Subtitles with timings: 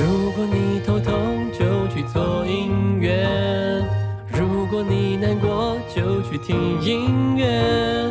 [0.00, 3.84] 如果你头痛就去做音乐，
[4.32, 8.04] 如果你难过就去听音乐，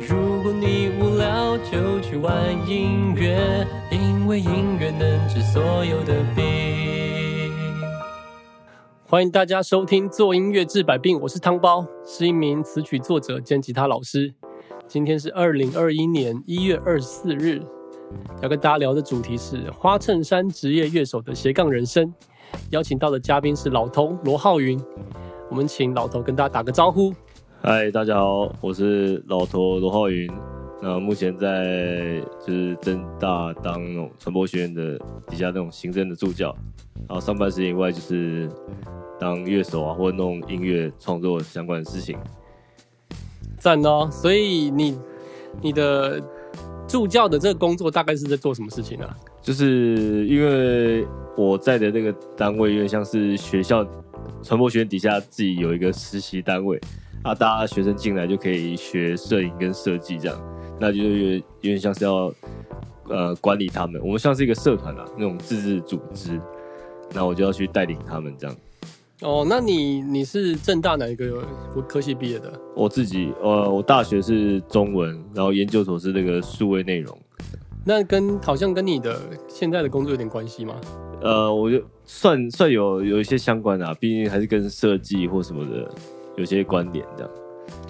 [0.00, 2.34] 如果你无聊就去玩
[2.68, 6.44] 音乐，因为音乐能治所有的病。
[9.04, 14.34] 欢迎大家收听《做音乐治百病》，我是汤包，是一名词曲作者兼吉他老师。
[14.88, 17.62] 今天是二零二一年一月二十四日，
[18.42, 22.12] 要跟大家聊的主题是花衬衫职业乐手的斜杠人生。
[22.70, 24.80] 邀请到的嘉宾是老头罗浩云，
[25.50, 27.12] 我们请老头跟大家打个招呼。
[27.60, 30.30] 嗨，大家好，我是老头罗浩云。
[30.80, 36.54] 那目前在就是正大当那种传播学院的底下那种行政的助教，
[37.08, 38.48] 然后上班时间以外就是
[39.18, 42.16] 当乐手啊，或者弄音乐创作相关的事情。
[43.58, 44.08] 赞哦！
[44.10, 44.96] 所以你
[45.60, 46.22] 你的
[46.88, 49.06] 助教的这个工作大概是在做什么事情呢、
[49.42, 51.06] 就是因为
[51.36, 53.86] 我在的那个单位，有点像是学校
[54.42, 56.80] 传播学院底下自己有一个实习单位
[57.22, 60.40] 啊，大家学生进来就可以学摄影跟设计这样，
[60.80, 62.32] 那就有点有点像是要
[63.08, 66.40] 呃管理他们，我们像是一个社团啊，那种自治组织，
[67.12, 68.56] 那我就要去带领他们这样。
[69.20, 71.44] 哦，那你你是正大哪一个
[71.88, 72.52] 科系毕业的？
[72.76, 77.18] 我自己呃，我大学是中文，然后研究所是那个数位内容。
[77.84, 80.80] 那跟好像跟你的现在的工作有点关系吗？
[81.20, 85.90] 呃，我就算算有有一些相关的、啊，毕竟还是跟设计或什么的
[86.36, 87.32] 有些关联这样。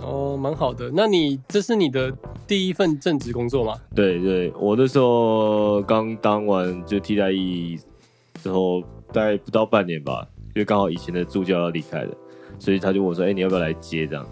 [0.03, 0.91] 哦，蛮好的。
[0.95, 2.11] 那你这是你的
[2.47, 3.75] 第一份正职工作吗？
[3.95, 7.79] 对对，我那时候刚当完就替代役
[8.43, 8.81] 之后，
[9.13, 10.27] 大概不到半年吧，
[10.59, 12.13] 因为刚好以前的助教要离开了，
[12.59, 14.27] 所以他就问我说：“哎、你要不要来接这样？”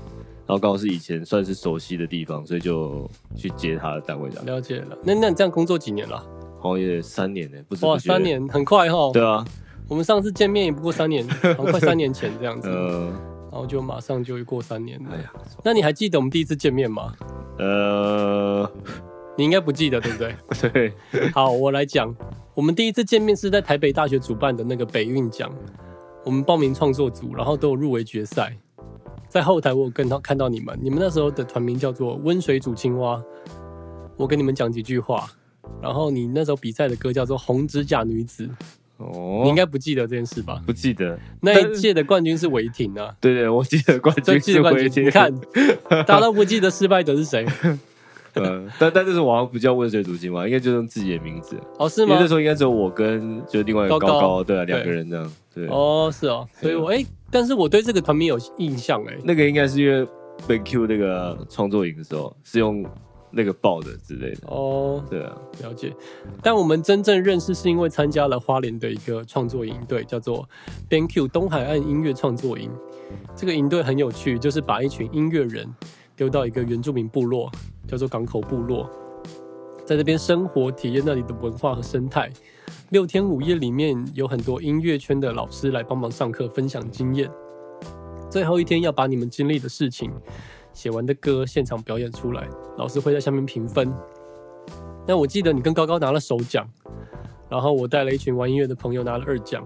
[0.44, 4.46] 然后刚好是以前算是熟悉的地方，所以就去接他的单位这样。
[4.46, 4.98] 了解了。
[5.04, 6.20] 那那你这样工作几年了？
[6.60, 8.20] 好像也三年呢，不是哇，三。
[8.20, 9.12] 年很快哈。
[9.12, 9.44] 对啊，
[9.88, 11.24] 我们上次见面也不过三年，
[11.56, 13.06] 好像快三年前这样子，呃，
[13.52, 15.10] 然后就马上就过三年了。
[15.12, 15.32] 哎呀，
[15.62, 17.12] 那你还记得我们第一次见面吗？
[17.60, 18.68] 呃，
[19.36, 20.34] 你应该不记得，对不对？
[21.12, 22.12] 对，好，我来讲，
[22.54, 25.52] 我们第一次见面是在台北大学主办的那个北运奖，
[26.26, 28.52] 我们报名创作组，然后都有入围决赛。
[29.28, 33.22] 在后台我有跟到看到你们，你们那时候的团名叫做温水煮青蛙。
[34.16, 35.30] 我跟你们讲几句话，
[35.80, 38.50] 然后你那时候比赛的歌叫做红指甲女子，
[38.96, 40.60] 哦，你应该不记得这件事吧？
[40.66, 41.16] 不记得。
[41.40, 45.32] 那一届的冠军是韦霆啊，对对，我记得冠最军是记得冠军，你看，
[46.04, 47.46] 大家都不记得失败者是谁
[48.42, 51.88] 呃，但但这是我好像不叫温水煮青蛙，应该就用自己的名字，哦？
[51.88, 52.28] 是吗因为那？
[52.28, 55.66] 时候应该只有我跟就另外一个高高高高，对啊，两个人这样，对。
[55.68, 60.06] 哦，是哦，所以我哎、但是我对这个团名有印象哎，那个应该是因为
[60.46, 62.84] 被 Q 那个创作营的时候是用
[63.30, 65.92] 那个报的之类的，哦，对啊，了解，
[66.42, 70.48] 但我们真正认识是因为参加了花莲的一个创作营队，叫做
[70.88, 72.70] BenQ 东海岸音乐创作营。
[73.36, 75.64] 这个营队很有趣，就是把一群音乐人
[76.16, 77.50] 丢到一个原住民部落，
[77.86, 78.88] 叫做港口部落，
[79.84, 82.30] 在这边生活，体验那里的文化和生态。
[82.90, 87.30] 六天五夜里面有很多音乐圈的老师来帮忙上课，分享经验。
[88.30, 90.12] 最后一天要把你们经历的事情、
[90.72, 93.92] 写完的歌现场表演出来，老师会在下面评分。
[95.06, 96.68] 那我记得你跟高高拿了首奖，
[97.48, 99.64] 然后我带了一群玩音乐的朋友拿了二奖。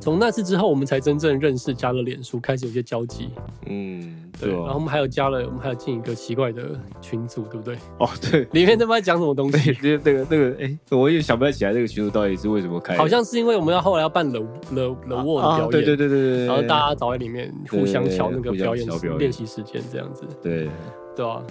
[0.00, 3.30] 从那次之后，我们才真正认识，加了脸书，开始有些交集。
[3.66, 7.76] 嗯，对，然后我们还有加了，我们还有进一个奇怪的群组，对不对？
[7.98, 8.46] 哦对。
[8.52, 9.72] 里面他妈在讲什么东，西？
[9.74, 14.40] 就是那个那个，哎、我也想不太起来那个群组到底是为什么开的，好像是因为我们要后来要办了
[14.72, 18.86] 了了沃的表演，啊，对对对对对，然后大家找在里面互相瞧那个表演
[19.18, 20.68] 练习时间这样子，对，
[21.16, 21.42] 对啊，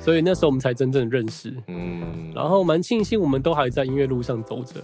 [0.00, 1.54] 所以那时候我们才真正认识。
[1.68, 4.74] 嗯，然后蛮庆幸我们都还在音乐路上走着，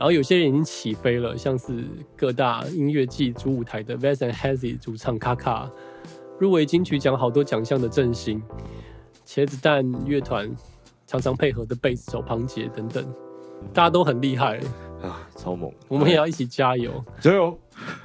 [0.00, 1.84] 然后有些人已经起飞了，像是
[2.16, 5.70] 各大音乐季主舞台的 Vast and Hazy 主唱卡卡，
[6.38, 8.42] 入围金曲奖好多奖项的振兴，
[9.26, 10.50] 茄子蛋乐团
[11.06, 13.04] 常常配合的贝斯手庞杰等等，
[13.74, 14.58] 大家都很厉害，
[15.02, 17.04] 啊，超猛，我们也要一起加油。
[17.20, 17.58] 加油，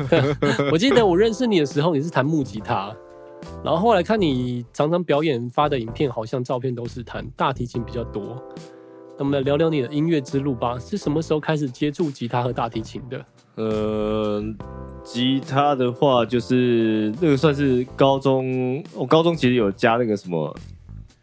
[0.74, 2.94] 我记得我认识你的时候，你是弹木吉他，
[3.63, 8.44] 然后后来看你常常表演发的影片，好像照片都是弹大提琴比较多。
[9.17, 13.25] 那我们来聊聊你的音乐之路吧，是什么时候开始接触吉他和大提琴的？
[13.56, 14.44] 呃，
[15.06, 20.53] 吉他的话，就是那个算是高中，我高中其实有加那个什么，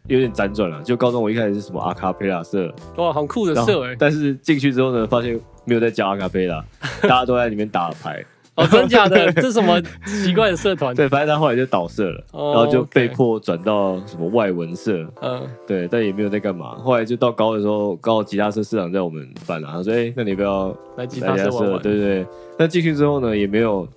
[0.07, 0.81] 有点辗转了。
[0.81, 6.65] 就高中我一开始是什么阿卡贝拉社，哇，很酷的社哎、但是进去之后呢，发现没有在教阿卡贝拉，
[7.03, 8.25] 大家都在里面打牌，
[8.55, 9.31] 哦，真假的？
[9.33, 10.93] 这什么奇怪的社团？
[10.93, 16.75] 对，反正他后来就倒社了，哦然后就被迫转到什么外文社，嗯，对，但也没有在干嘛。
[16.75, 21.81] 后来就到高的时候，高吉他社社长在我们班啊，他说：“哎、那你不要来吉他社？”社玩玩。
[21.81, 22.27] 对对对。
[22.55, 23.87] 但进去之后呢，也没有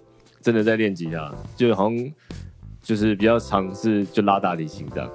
[0.41, 2.13] 真的在练吉他，就好像
[2.83, 5.11] 就是比较尝试就拉大提琴这样，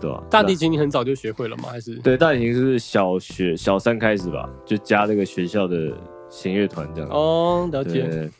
[0.00, 1.64] 对吧、大提琴你很早就学会了吗？
[1.72, 1.96] 还是？
[1.96, 5.92] 对大提琴是小学小三开始吧，就加这个学校的
[6.28, 7.10] 弦乐团这样。
[7.10, 8.30] 哦，了解。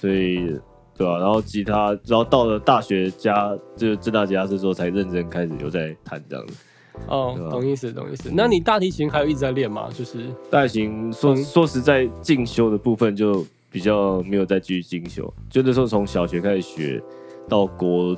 [0.00, 0.60] 所以
[0.96, 6.54] 对吧、然后吉他，然后到了大学加就是正大吉他社之后，才认真开始有在弹这样子。
[7.06, 8.28] 哦懂意思，懂意思。
[8.34, 9.88] 那你大提琴还有一直在练吗？
[9.94, 10.18] 就是
[10.50, 17.00] 大提琴说说实在，进修的部分就比较没有再继续进修，就那时候从小学开始学，
[17.48, 18.16] 到国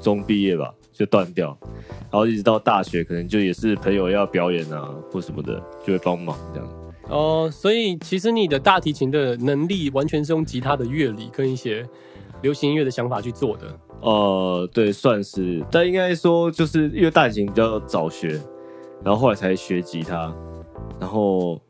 [0.00, 1.56] 中毕业吧就断掉，
[2.10, 6.68] 然后一直到大学，可能就也是朋友要表演啊或什么的，就会帮忙这样。
[7.08, 11.86] 哦，所以其实你的大提琴的能力完全是用吉他的乐理跟一些
[12.42, 13.78] 流行音乐的想法去做的。
[14.00, 18.40] 呃，对，算是，但应该说就是因为大提琴比较早学，
[19.02, 20.34] 然后后来才学吉他，
[21.00, 21.60] 然后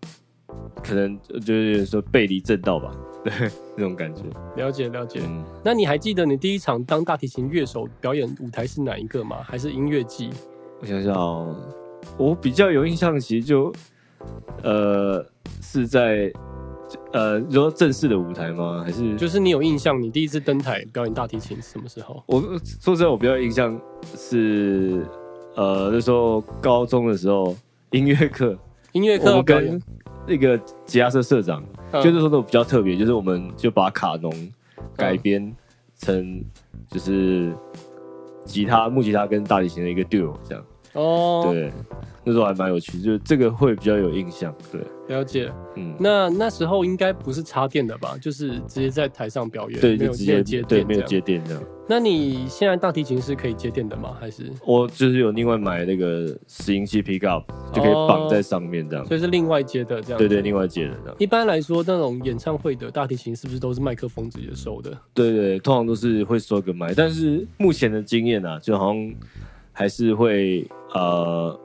[0.82, 2.90] 可能就是说背离正道吧，
[3.22, 3.32] 对，
[3.76, 4.22] 那种感觉。
[4.56, 5.20] 了解，了解。
[5.22, 9.38] 嗯，那你还记得你第一场当大提琴乐手表演舞台是哪一个吗？
[9.42, 10.30] 还是音乐季？
[10.80, 11.56] 我想想哦，
[12.16, 13.72] 我比较有印象，其实就
[14.62, 15.24] 呃
[15.60, 16.32] 是在
[17.12, 18.82] 呃，你说正式的舞台吗？
[18.84, 22.22] 还是就是你有印象，你第一次登台表演大提琴是什么时候？
[22.26, 23.80] 我说真的，我比较印象
[24.16, 25.04] 是
[25.56, 27.56] 呃那时候高中的时候
[27.90, 28.56] 音乐课，
[28.92, 29.80] 音乐课跟，
[30.26, 31.62] 那个吉他社社长，
[31.92, 34.32] 嗯就那时候都比较特别，就是我们就把卡农
[34.96, 35.54] 改编
[35.98, 36.44] 成
[36.90, 37.52] 就是
[38.44, 40.64] 吉他、木吉他跟大提琴的一个 duo 这样。
[40.94, 41.70] 哦，对，
[42.24, 44.54] 那时候还蛮有趣，就是这个会比较有印象。
[44.72, 45.52] 对，了解。
[45.76, 48.16] 嗯，那那时候应该不是插电的吧？
[48.20, 51.02] 就是直接在台上表演，对，没有就直接接对没有。
[51.02, 51.62] 接电这样。
[51.86, 54.16] 那你现在大提琴是可以接电的吗？
[54.18, 57.44] 还是我就是有另外买那个拾音器 pick up，
[57.74, 59.04] 就可以绑在上面这样。
[59.04, 60.18] 所以是另外接的这样？
[60.18, 60.40] 对对，。
[60.40, 61.16] 另外接的这样。
[61.18, 64.96] 一般来说，那种演唱会的大提琴是不是都是麦克风直接收的？
[65.12, 69.14] 对对，通常都是会收个麦，但是目前的经验啊，就好像
[69.72, 71.60] 还是会呃，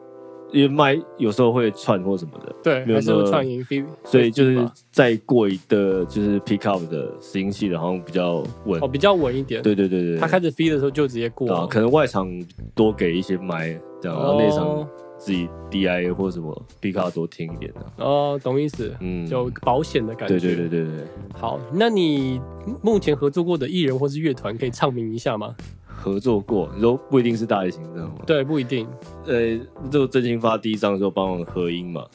[0.51, 3.65] 因为麦有时候会串或什么的，对，还是没有那么有串音
[4.03, 8.87] 所以就是再过一个就是 pick up 的拾音器的，好像比较稳哦。
[8.87, 9.61] 比较稳一点。
[9.61, 11.67] 对对对对，它开始 feed 的时候就直接过啊，了。
[11.67, 12.27] 可能外场
[12.73, 14.87] 多给一些麦，这样，然后内场哦
[15.19, 17.85] 自己 DI 或什么 pick up 多听一点的。
[17.97, 20.39] 哦，懂意思，嗯，有保险的感觉。
[20.39, 22.39] 对对对对对，好，那你
[22.81, 25.53] 目前合作过的艺人或是乐团可以唱名一下吗？
[26.01, 28.15] 合作过，你说不一定是大提琴，知道吗？
[28.25, 28.87] 对，不一定。
[29.25, 29.59] 呃，
[29.91, 32.05] 这个真心发第一张的时候帮忙合音嘛，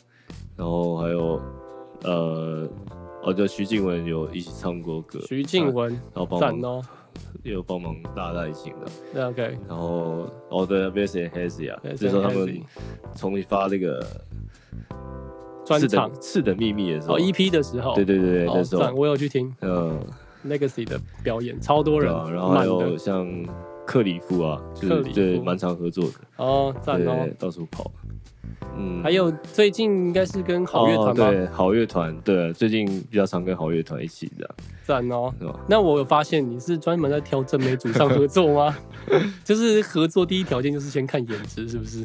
[0.56, 1.40] 然后还有
[2.02, 2.68] 呃，
[3.22, 6.82] 哦，就徐静雯有一起唱过歌，徐静雯，然后帮赞忙哦。
[7.42, 12.60] 也有帮忙大大提琴的，那 OK，然后哦对 v e s and Hazy 啊这时候他们
[13.14, 16.10] 重新发那个次专场。
[16.10, 19.54] 的次的秘密的时候，哦 EP 的时候，对对对那时候，我有去听。
[19.60, 20.00] 嗯
[20.48, 23.26] ，Legacy 的表演，超多人啊，，然后还有像
[23.86, 27.28] 克里夫啊，就是对蛮常合作的，哦，赞哦，。
[27.38, 27.90] 到处跑，
[28.76, 34.48] 嗯，还有最近应该是跟好乐团哦、吧，对，好乐团，对，最近比较常跟好乐团一起的，
[34.84, 35.32] 赞哦。
[35.38, 35.58] 是吧？
[35.68, 38.76] 那我有发现你是专门在挑正美组上合作吗？
[39.44, 42.04] 就是合作第一条件就是先看颜值，是不是？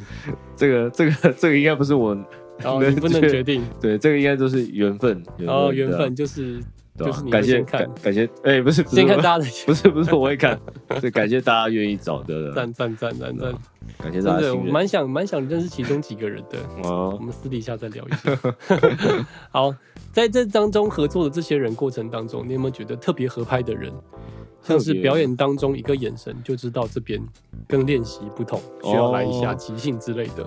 [0.55, 2.13] 这个这个这个应该不是我，
[2.57, 6.59] 然后你不能决定，对，这个应该都是缘分，缘然后分，对啊缘分就是
[6.99, 7.11] 对吧？
[7.11, 7.81] 就是你感谢会先看。
[7.81, 10.59] 感感谢，哎、不是不是先看大家的不是不是我会看，
[11.01, 13.51] 是，感谢大家愿意找的，赞赞赞赞赞，
[13.97, 14.73] 感谢真的我大家信任。
[14.73, 16.57] 蛮想蛮想认识其中几个人的。
[16.83, 17.09] 哦。
[17.11, 18.37] 我哦，们私底下再聊一下。
[19.51, 19.73] 好，
[20.11, 23.91] 在这当中合作的这些人过程当中，你有没有觉得特别合拍的人？
[24.61, 27.17] 像是表演当中一个眼神就知道这边
[27.65, 29.55] 跟练习不同，需要来一下哦。
[29.55, 30.45] 即兴之类的。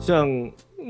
[0.00, 0.28] 像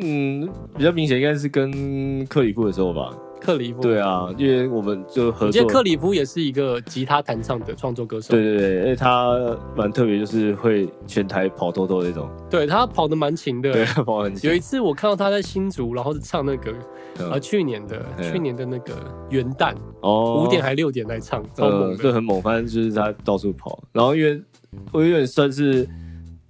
[0.01, 5.47] 嗯，比较明显应该是跟克里夫的时候吧，克里夫，对，啊，因为我们就合作。
[5.49, 9.39] 我记得，克里夫也是一个吉他弹唱的创作歌手，对对对，而且他
[9.77, 13.71] 蛮特别，就是会全台跑透透那种，对他跑得蛮勤的。
[13.71, 14.49] 对， 跑很勤。
[14.49, 16.73] 有一次我看到他在新竹，然后是唱那个
[17.19, 17.31] 嗯。
[17.33, 18.33] 呃去年的嗯。
[18.33, 18.95] 去年的那个
[19.29, 20.43] 元旦哦。
[20.43, 22.11] 五点还六点来唱，超猛对，。
[22.11, 23.83] 很猛，反正就是他到处跑。
[23.93, 24.43] 然后因为
[24.91, 25.87] 我有点算是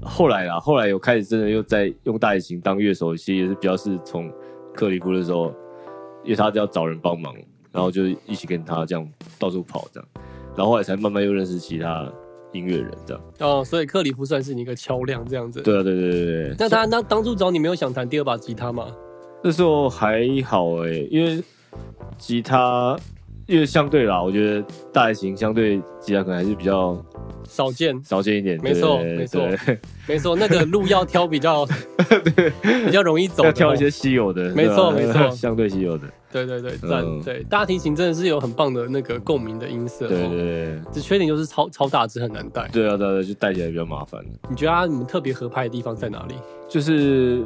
[0.00, 4.30] 后来啦，后来有开始真的又在用大提琴当乐手，其实也是比较是从
[4.74, 5.52] 克里夫的时候，
[6.24, 7.34] 因为他要找人帮忙，
[7.70, 10.08] 然后就一起跟他这样到处跑这样，
[10.56, 12.10] 然后后来才慢慢又认识其他
[12.52, 13.22] 音乐人这样。
[13.40, 15.60] 哦，所以克里夫算是你一个桥梁这样子。
[15.62, 16.56] 对啊，对对对对对。
[16.58, 18.86] 那他那当初找你没有想弹第二把吉他吗？
[19.42, 21.42] 那时候还好哎、因为
[22.16, 22.96] 吉他
[23.46, 26.96] 因为相对啦，我觉得大提琴相对吉他可能还是比较
[27.46, 28.58] 少见，少见一点。
[28.62, 31.66] 没错对没错对没错，那个路要挑比较
[32.86, 36.04] 比较容易走要挑一些稀有的，没错没错 相对稀有的。
[36.32, 42.66] 对对对，赞、嗯对，大提琴真的是有很棒的那个共鸣的音色、哦，对对对只缺点就是超超大只很难带。
[42.72, 44.20] 对啊对啊，就带起来比较麻烦。
[44.50, 46.34] 你觉得他你们特别合拍的地方在哪里？
[46.68, 47.44] 就是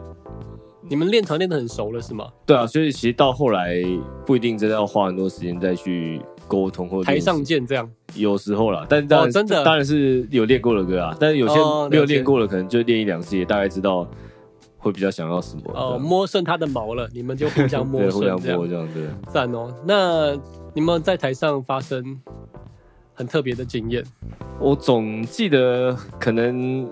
[0.87, 2.29] 你们练团练的很熟了是吗？
[2.47, 3.83] 对啊，所以其实到后来
[4.25, 11.55] 不一定真的要花很多时间再去沟通或台上见这样，有时候啦，但当然、哦真的当然是有练过的歌啊，但是有些
[11.91, 14.09] 没有练过的，可能就练一两次，也大概知道
[14.79, 15.63] 会比较想要什么。
[15.75, 19.33] 哦，摸顺他的毛了，你们就互相摸对，互相顺这样摸，这样对。
[19.33, 19.75] 赞哦。
[19.85, 20.39] 那
[20.73, 22.19] 你们在台上发生
[23.13, 24.03] 很特别的经验，
[24.61, 26.89] 我总记得可能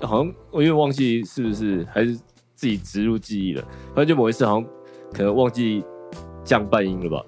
[0.00, 2.16] 呃好像我有点忘记是不是还是
[2.60, 3.62] 自己植入记忆了，
[3.94, 4.70] 反正就某一次好像
[5.14, 5.82] 可能忘记
[6.44, 7.24] 降半音了吧，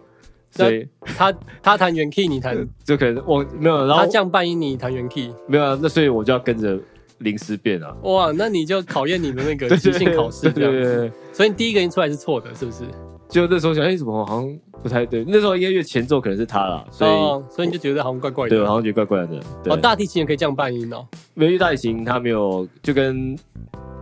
[0.51, 6.79] 所以他他弹原 key，你弹 就可能忘没有，然后他降半音，你弹原 key，没有啊，那所以我就要跟着
[7.21, 7.97] 临时变啊。
[8.03, 11.13] 哇，那你就考验你的那个即兴考试这对样子。
[11.33, 12.85] 所以你第一个音出来是错的，是不是？
[13.31, 15.25] 就那时候想，哎、怎么好像不太对？
[15.27, 18.59] 那时候音乐前奏可能是他啦，所以、哦，所以你就觉得好像怪怪，的。
[18.59, 19.43] 对好像觉得怪怪的。
[19.65, 21.07] 对，哦，大提琴也可以降半音哦。
[21.33, 23.35] 没有大提琴它没有就跟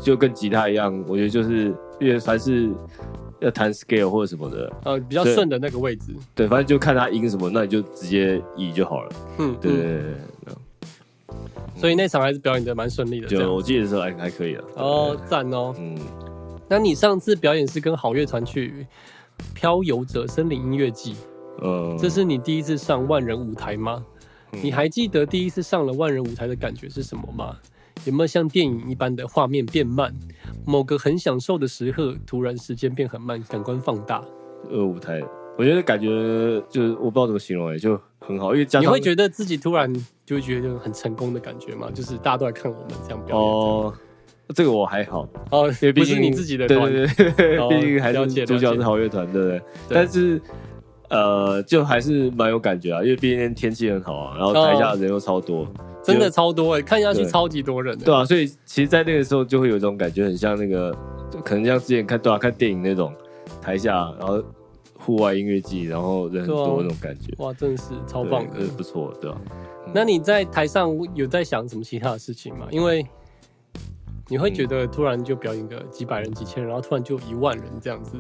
[0.00, 2.70] 就跟吉他一样，我觉得就是因为凡是
[3.40, 6.14] 要弹 scale 或者什么的，呃，比较对顺的那个位置。
[6.34, 9.12] 对，反正就看他音什么，那你就直接移就好了。
[9.38, 11.36] 嗯，对对嗯对对
[11.76, 13.28] 所以那场还是表演的蛮顺利的。
[13.28, 14.64] 就我记得的时候还还可以了。
[14.74, 15.74] 哦，赞哦。
[15.78, 15.98] 嗯，
[16.68, 18.86] 那你上次表演是跟好乐团去
[19.54, 21.14] 《漂游者森林音乐季》，
[21.62, 24.04] 呃，这是你第一次上万人舞台吗？
[24.52, 27.56] 嗯你还记得第一次上了万人舞台的感觉是什么吗？
[28.04, 30.14] 有没有像电影一般的画面变慢，
[30.66, 34.22] 某个很享受的时刻，突然时间变很慢，感官放大？
[34.70, 35.20] 呃舞台，
[35.58, 36.08] 我觉得感觉
[36.68, 39.92] 就是我不知道怎么形容哎、就很好，因为加你上会觉得自己突然
[40.24, 41.90] 就会觉得很成功的感觉嘛？
[41.90, 43.46] 就是大家都在看我们这样表演。
[43.46, 43.94] 哦，
[44.54, 49.62] 这个我还好，哦，因为毕竟不是你自己的对团，对对对，哦毕竟还了是主角是好乐团，对不对？
[49.88, 50.40] 但是
[51.08, 55.66] 呃，就还是蛮有感觉啊，因为毕竟天气很好啊，然后台下人又超多，
[56.02, 58.04] 真的超多哎，看下去超级多人的。
[58.04, 60.96] 对啊，所以其实，在那个时候就会有一种感觉，很像那个，
[61.44, 63.12] 可能像之前看对啊，看电影那种
[63.60, 64.42] 台下，然后
[64.98, 68.66] 户外音乐季，然后人很多那种感觉，哇，真的是超棒的呃。
[68.76, 69.40] 不错，对吧？
[69.92, 72.66] 那你在台上有在想什么其他的事情吗？
[72.70, 73.04] 因为
[74.28, 78.12] 你会觉得突然就表演个几百人、几千人，然后突然就一万人这样子，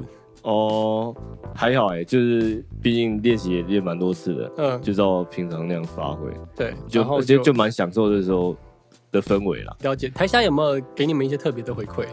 [0.42, 1.14] 哦，
[1.54, 8.56] 还好哎，就是毕竟练习也练蛮多次的，嗯，就照平常那样发挥，对，就然后就蛮享受那时候
[9.12, 9.76] 的氛围啦。
[9.82, 10.08] 了解。
[10.08, 12.06] 台下有没有给你们一些特别的回馈，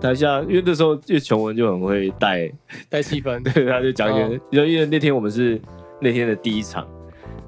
[0.00, 2.50] 台下因为那时候因为琼文就很会带，
[2.88, 3.42] 带气氛？
[3.52, 5.60] 对，他就讲一哦些，因为因为那天我们是
[6.00, 6.86] 那天的第一场，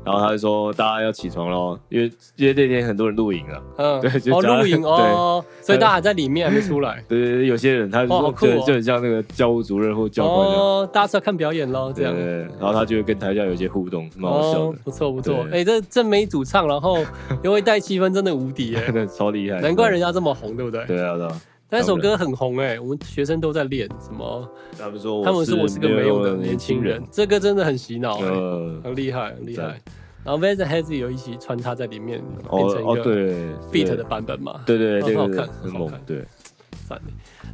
[0.06, 7.02] 然后他就说大家要起床喽，因为因为那天很多人露营啊，嗯， 对就哦，露营 哦，所以大家还在里面还没出来。
[7.08, 12.14] 对对对，有些人他就说就就很像那个教务主任或教官，哦，大家是要看表演喽，这样。
[12.14, 12.24] 对
[12.58, 15.44] 然后他就会跟台下有一些互动，蛮好笑的，，哦不错不错。
[15.50, 16.98] 对哎，这正美主唱，然后
[17.42, 18.94] 又会带气氛，真的无敌耶真！
[18.94, 20.84] 的超厉害，难怪人家这么红，对不对？
[20.86, 24.48] 对啊对啊，那首歌很红哎，我们学生都在练什么？
[24.78, 29.80] 他们说他们说我是个没用的的年轻人，，这歌真的很洗脑很厉害很厉害。
[30.24, 33.34] 然后 v a z h a z 有一起穿插在里面，变成一个对
[33.72, 36.24] beat 的版本嘛，对对对，很好看很很好看，猛对。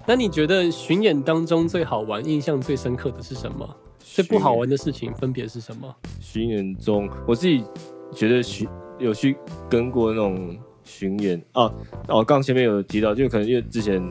[0.06, 3.76] 那你觉得巡演当中最好玩、印象最深刻的是什么？
[3.98, 5.94] 最不好玩的事情分别是什么？
[6.20, 7.64] 巡演中，我自己
[8.14, 9.36] 觉得巡有去
[9.70, 10.58] 跟过那种
[10.92, 11.64] 巡演啊，
[12.08, 14.02] 哦，刚刚前面有提到，就可能因为之前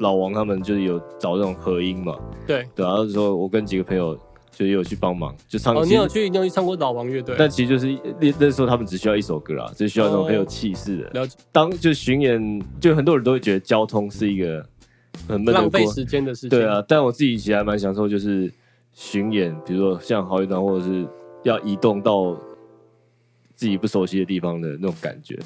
[0.00, 4.18] 老王他们就是有找那种合音嘛，对，对啊，然后说我跟几个朋友
[4.50, 5.74] 就也有去帮忙，就唱。
[5.76, 7.36] 哦，你有去你有去唱过老王乐队？
[7.38, 7.86] 但其实就是
[8.20, 11.20] 那那时候他们只需要一首歌啊，只需要那种很有气势的。
[11.20, 14.66] 了解，当就巡演，就很多人都会觉得交通是一个
[15.28, 16.50] 很闷的，浪费时间的事情。
[16.50, 18.52] 对啊，但我自己其实还蛮享受，就是
[18.92, 21.06] 巡演，比如说像好一段，或者是
[21.44, 22.36] 要移动到
[23.54, 25.38] 自己不熟悉的地方的那种感觉，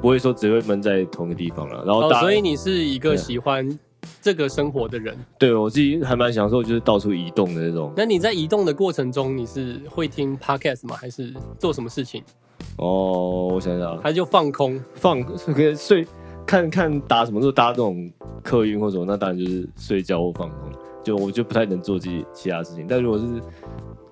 [0.00, 1.84] 不会说只会闷在同一个地方了。
[1.84, 3.78] 然后哦，所以你是一个喜欢
[4.22, 5.16] 这个生活的人。
[5.38, 7.92] 对我自己还蛮享受，就是到处移动的那种。
[7.96, 10.96] 那你在移动的过程中，你是会听 podcast 吗？
[10.96, 12.22] 还是做什么事情？
[12.76, 14.80] 哦，我想想啊，还是就放空？
[14.94, 16.06] 放可以睡，
[16.46, 18.10] 看看搭什么，就搭这种
[18.42, 20.70] 客运或什么，那当然就是睡觉或放空。
[21.04, 23.24] 就我就不太能做自己其他事情，但如果是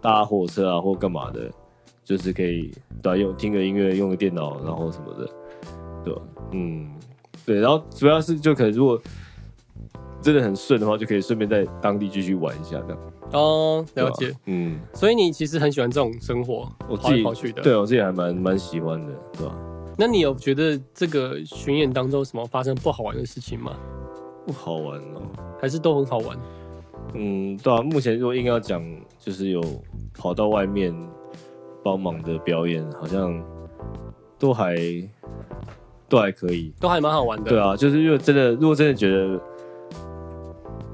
[0.01, 1.51] 搭火车啊或干嘛的，
[2.05, 5.29] 就是可以对啊、用听个音乐，用个电脑，然后什么的，
[6.07, 6.23] 对吧？
[6.53, 6.89] 嗯，
[7.45, 9.01] 对，然后主要是就可能如果
[10.23, 12.99] 真的很顺的话，就可以顺便在当地继续玩一下这样。
[13.33, 14.33] 哦，了解。
[14.45, 17.61] 嗯，所以你其实很喜欢这种生活，我自己来跑去的。
[17.61, 19.55] 对我自己还蛮蛮喜欢的，对吧？
[19.99, 23.77] 那你有觉得这个巡演当中有什么发生不好玩的事情吗？
[24.47, 25.23] 不好玩哦。
[25.61, 26.39] 还是都很好玩？
[27.15, 28.83] 嗯，对啊，目前如果硬要讲，
[29.19, 29.61] 就是有
[30.15, 30.95] 跑到外面
[31.83, 33.43] 帮忙的表演，好像
[34.39, 34.77] 都还
[36.09, 36.73] 都还可以。
[36.81, 37.51] 都还蛮好玩的。
[37.51, 39.41] 对啊，就是因为真的，如果真的觉得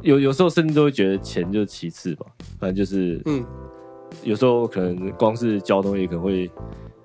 [0.03, 2.27] 有有时候甚至都会觉得钱就是其次吧，
[2.59, 3.45] 反正就是嗯，
[4.23, 6.51] 有时候可能光是交通也可能会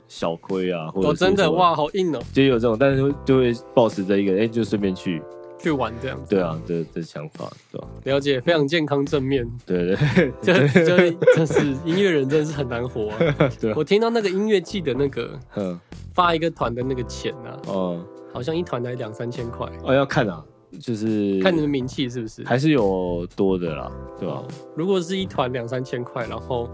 [0.08, 5.22] 小亏啊，或者哦，真的哇，好硬哦，就有这种，但是就会保持着一个哎、就顺便去，
[5.60, 6.30] 去玩这样子。
[6.36, 9.48] 对啊的的想法，对吧、了解，非常健康正面。
[9.66, 13.18] 对对 这这这是音乐人真的是很难活、啊。
[13.60, 15.80] 对啊我听到那个音乐季的那个嗯
[16.14, 20.44] 发一个团的那个钱啊，哦好像一团才两三千块，哦要看啊，
[20.80, 22.44] 就是看你的名气是不是？
[22.44, 26.70] 还是有多的啦，对吧、哦，如果是一团两三千块，然后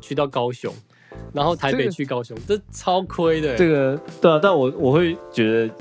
[0.00, 0.72] 去到高雄，
[1.32, 3.56] 然后台北去高雄，这超亏的欸。
[3.56, 5.74] 这个对啊，但我我会觉得，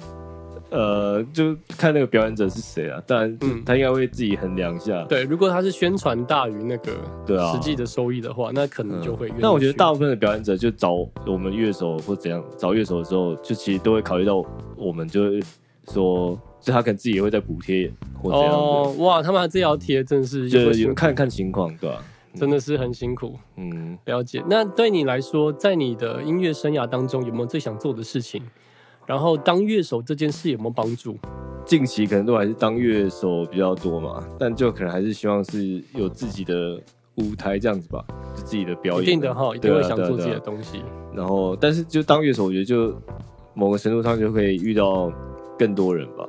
[0.72, 6.92] 呃，就看那个表演者是谁啊，当然嗯他应该会自己衡量一下，对，如果他是宣传大于那个
[7.26, 9.32] 对啊实际的收益的话，那可能嗯就会。
[9.38, 10.94] 那我觉得大部分的表演者就找
[11.26, 14.44] 我们乐手或怎样找乐手的时候，就其实都会考虑到
[14.78, 15.44] 我们，就是
[15.92, 22.04] 说，就他可能自己也会在补贴或怎样，哦，哇，他们还这要贴，真的是就有辛苦有看 看情况，对吧、
[22.36, 23.36] 真的是很辛苦。
[23.58, 24.44] 嗯，了解。
[24.48, 28.44] 那对你来说，在你的音乐生涯当中，有没有最想做的事情？
[29.10, 31.18] 然后当乐手这件事有没有帮助？
[31.66, 36.80] 近期可能都还是当乐手比较多嘛，但就可能还是希望是有自己的
[37.16, 40.84] 舞台这样子吧，就自己的表演，一定的哈，一定会想做自己的东西。
[41.12, 42.96] 然后，但是就当乐手，我觉得就
[43.56, 45.12] 某个程度上就可以遇到
[45.58, 46.24] 更多人吧。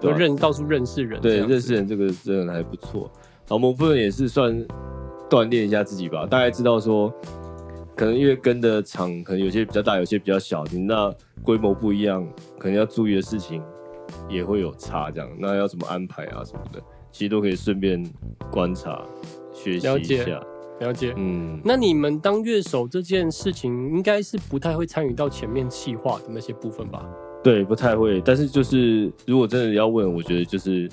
[0.00, 3.10] 就认到处认识人，对认识人这个真的还不错。
[3.48, 4.64] 然后某部分也是算
[5.28, 7.12] 锻炼一下自己吧，大概知道说，
[7.98, 11.12] 可能因为跟的场可能有些比较大，有些比较小，你那
[11.42, 12.24] 规模不一样，
[12.56, 13.60] 可能要注意的事情
[14.28, 15.10] 也会有差。
[15.10, 18.00] 这样，那要怎么安排啊什么的，其实都可以顺便
[18.52, 19.04] 观察
[19.52, 20.40] 学习一下。
[20.78, 21.12] 了解。
[21.16, 27.04] 嗯，那你们当乐手这件事情，应该是不太会参与到前面企划的那些部分吧？
[27.42, 30.88] 对，不太会，但是就是如果真的要问，我觉得就是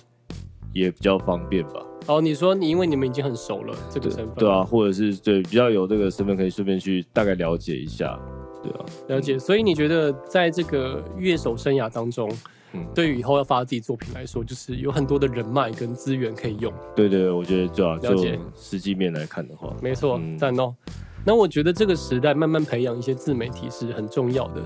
[0.75, 1.81] 也比较方便吧。
[2.07, 8.19] 哦，你说你因为你们已经很熟了这个身份，对啊，或者是对比较有这个身份，可以顺便去大概了解一下，
[8.61, 9.39] 对啊，了解。
[9.39, 12.29] 所以你觉得在这个乐手生涯当中，
[12.73, 16.71] 嗯对于以后要发自己作品来说，就是有很多的人脉跟资源可以用。
[16.95, 20.75] 对对，我觉得对啊，就了解实际面来看的话，没错，嗯赞哦。
[21.27, 24.61] 那我觉得这个时代慢慢培养一些自媒体是很重要的，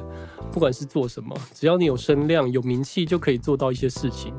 [0.52, 4.34] 不管是做什么，只要你有声量、有名气，就可以做到一些事情。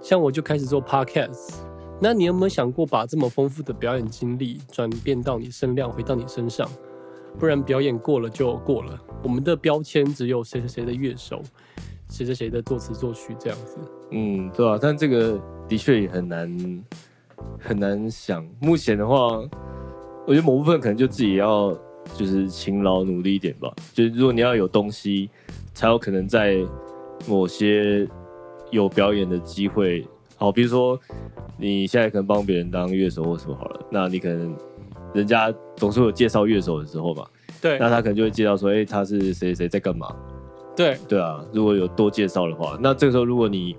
[0.00, 1.54] 像我就开始做 podcast，
[2.00, 6.68] 那你有没有想过把这么丰富的表演经历转变到你声量回到你身上？
[7.38, 11.42] 不然表演过了就过了，我们的标签只有谁谁谁的乐手，
[12.08, 13.76] 谁谁谁的作词作曲这样子。
[14.10, 16.84] 嗯，对啊，但这个的确也很难
[17.60, 18.44] 很难想。
[18.60, 19.36] 目前的话，
[20.26, 21.76] 我觉得某部分可能就自己要
[22.14, 23.72] 就是勤劳努力一点吧。
[23.92, 25.30] 就是如果你要有东西，
[25.74, 26.56] 才有可能在
[27.28, 28.08] 某些
[28.70, 30.06] 有表演的机会。
[30.36, 30.98] 好，比如说
[31.56, 34.56] 你现在可能帮别人当乐手或什么好了，那你可能
[35.12, 37.26] 人家总是有介绍乐手的时候嘛，
[37.60, 40.14] 对那他可能就会介绍说，哎、他是谁谁谁在干嘛。
[40.76, 43.76] 对，对啊，如果有多介绍的话，那这个时候如果你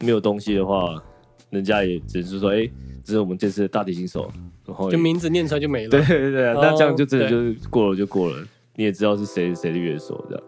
[0.00, 1.02] 没有东西的话，
[1.48, 2.68] 人家也只是说，哎、
[3.02, 4.30] 这是我们这次的大提琴手，
[4.66, 5.88] 然后就名字念出来就没了。
[5.96, 8.36] 对对对啊，那这样就真的哦就是过了就过了，
[8.74, 10.44] 你也知道是谁谁的乐手这样，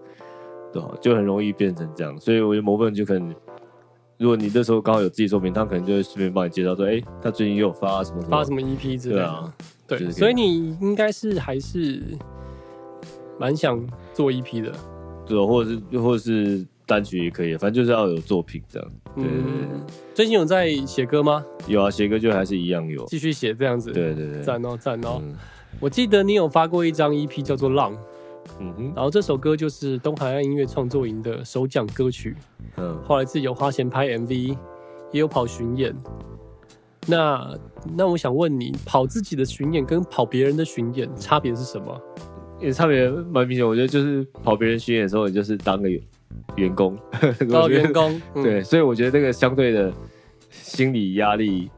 [0.70, 3.34] 对啊，就很容易变成这样，所以我觉得某部分就可能，
[4.18, 9.20] 如果你那时候刚好有自己作品，他可能就会顺便帮你介绍说，哎、他最近又有发什么发什么 EP 之类的。
[9.20, 9.54] 对啊，
[9.86, 12.02] 对，就是所以你应该是还是
[13.38, 14.72] 蛮想做 EP 的。
[15.26, 21.44] 对啊，或者是或者是单曲也可以，反正就是要有作品这样，对对对对嗯，最近有在写歌吗？
[21.66, 25.20] 有啊，写歌就还是一样有，继续写这样子。，对对对，赞哦赞哦。
[25.22, 25.34] 嗯
[25.78, 27.92] 我记得你有发过一张 EP 叫做《浪》，
[28.60, 32.36] 嗯哼然后这首歌就是东海岸音乐创作营的首奖歌曲。
[32.76, 32.98] 嗯。
[33.04, 34.56] 后来自己有花钱拍 MV，
[35.12, 35.94] 也有跑巡演。
[37.06, 37.54] 那
[37.96, 42.00] 那我想问你，跑自己的巡演跟跑别人的巡演差别是什么？
[42.58, 45.88] 也差别蛮明显，我觉得就是跑别人巡演的时候，你就是当个
[46.56, 46.96] 员工，
[47.50, 49.92] 到我觉得员工，嗯对，所以我觉得那个相对的
[50.50, 51.70] 心理压力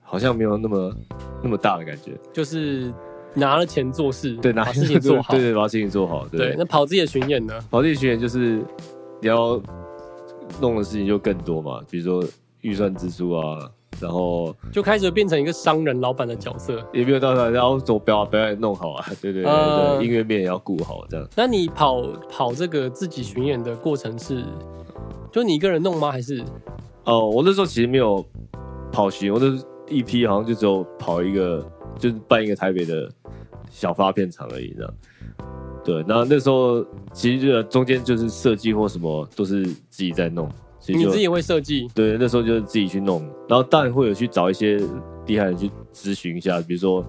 [0.00, 0.96] 好像没有那么
[1.42, 2.18] 那么大的感觉。
[2.32, 2.92] 就是
[3.34, 5.32] 拿了钱做事，对，拿把事情做好。
[5.32, 6.26] 对对，把事情做好。
[6.28, 7.58] 对，对，那跑自己的巡演呢？
[7.70, 8.62] 跑自己巡演就是
[9.20, 9.60] 你要
[10.60, 12.28] 弄的事情就更多嘛，比如说
[12.60, 13.58] 预算支出啊，
[14.00, 16.84] 然后就开始变成一个商人老板的角色。
[16.92, 21.26] 也没有到那，然后走表表演弄好啊， 对对对呃对，音乐面也要顾好这样。
[21.36, 24.44] 那你跑跑这个自己巡演的过程是，
[25.32, 26.10] 就你一个人弄吗？
[26.10, 26.44] 还是
[27.04, 28.24] 哦，我那时候其实没有
[28.92, 29.46] 跑巡，我那
[29.88, 31.66] 一批好像就只有跑一个，
[31.98, 33.10] 就是办一个台北的
[33.72, 34.94] 小发片厂而已，这样。
[35.82, 40.48] 对，那那时候其实就中间就是设计或什么都是自己在弄，
[40.86, 41.88] 你自己会设计？
[41.92, 44.80] 对，那时候就是自己去弄，然后当然会有去找一些
[45.26, 47.04] 厉害人去咨询一下，比如说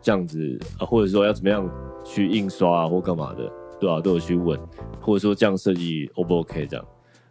[0.00, 1.68] 这样子，啊，或者说要怎么样
[2.04, 4.56] 去印刷啊，或干嘛的，对吧、都有去问，
[5.00, 6.86] 或者说这样设计 O 不 OK 这样，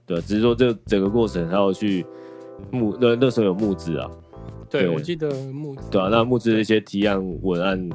[0.06, 2.06] 对、啊，只是说这整个过程还要去
[2.70, 4.12] 募，那那时候有募资啊，
[4.70, 7.90] 对，对我记得木对啊，那募资的一些提案文案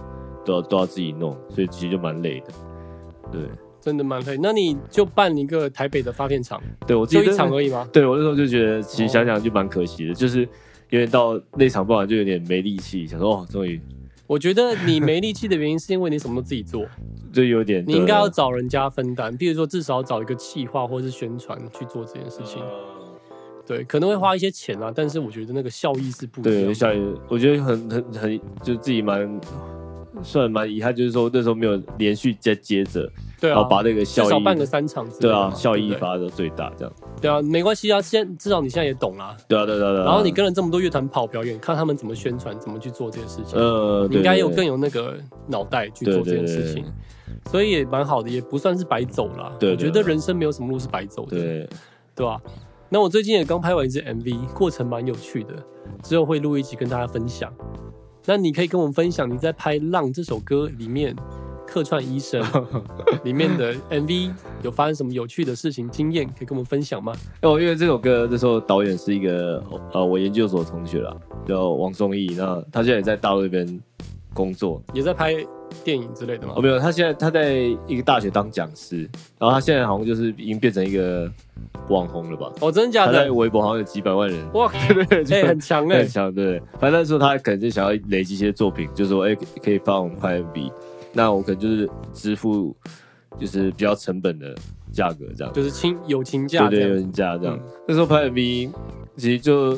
[0.46, 2.46] 都要都要自己弄，所以其实就蛮累的，
[3.32, 3.40] 对，
[3.80, 4.38] 真的蛮累。
[4.40, 7.87] 那你就办一个台北的发电厂，对我自己就一场而已吗？
[7.92, 10.48] 对我那时候就觉得，其实哦想想就蛮可惜的，就是
[10.90, 13.80] 因为到那场办完就有点没力气，想说哦，终于
[14.26, 16.85] 我觉得你没力气的原因是因为你什么都自己做，
[17.32, 22.62] 就有点你应该要找人家分担，比如说至少找一个企划或是宣传去做这件事情。
[23.64, 26.74] 对，可能会花一些钱啊，但是我觉得那个效益是不一样对，的。
[26.74, 29.28] 效益我觉得很很很，就自己蛮
[30.22, 39.37] 算蛮遗憾，就是说那时候没有连续再接着，对啊，然后把那个至效益，少办个三场之类对啊，效益对不对发的最大，这样，对啊，没关系啊，现至少你现在也懂啦。
[39.48, 40.05] 对啊，对啊对啊对啊。
[40.05, 45.14] 然后你跟了这么多乐团跑表演，看他们怎么宣传，怎么去做这些事情，呃，你应该有更有那个
[45.46, 46.85] 脑袋去做这件事情，
[47.50, 49.52] 所以也蛮好的，也不算是白走啦。
[49.59, 51.68] 对对我觉得人生没有什么路是白走的，对对
[52.16, 52.40] 对吧、
[52.88, 55.55] 那我最近也刚拍完一支 MV，过程蛮有趣的，
[56.02, 57.52] 之后会录一集跟大家分享。
[58.29, 61.15] 那你可以跟我们分享你在拍《浪》这首歌里面
[61.65, 62.43] 客串医生
[63.23, 67.12] 里面的 MV 有发生什么有趣的事情经验，可以跟我们分享吗？
[67.43, 69.62] 哦，因为这首歌那时候导演是一个
[69.93, 73.81] 呃我研究所同学啦，叫王松义，那他现在也在大陆那边
[74.35, 75.35] 工作，也在拍
[75.85, 76.62] 电影之类的吗哦，？
[76.62, 77.52] 没有，他现在他在
[77.87, 81.31] 一个大学当讲师，然后他现在好像就是已经变成一个
[81.88, 82.50] 网红了吧？
[82.61, 83.35] 哦，真的假他在的？
[83.35, 86.61] 微博好像有几百万人，哇， 对对很强哎、很强，对。
[86.81, 90.72] 反正那时候他可能就想要累积一些作品，就说哎、可以帮我们拍 MV，
[91.12, 92.74] 那我可能就是支付
[93.38, 94.55] 就是比较成本的
[94.92, 97.02] 价格这样，就是亲友情价对对，有这样。
[97.02, 97.57] 人价这样。
[97.57, 98.72] 嗯那时候拍 MV
[99.16, 99.70] 其实就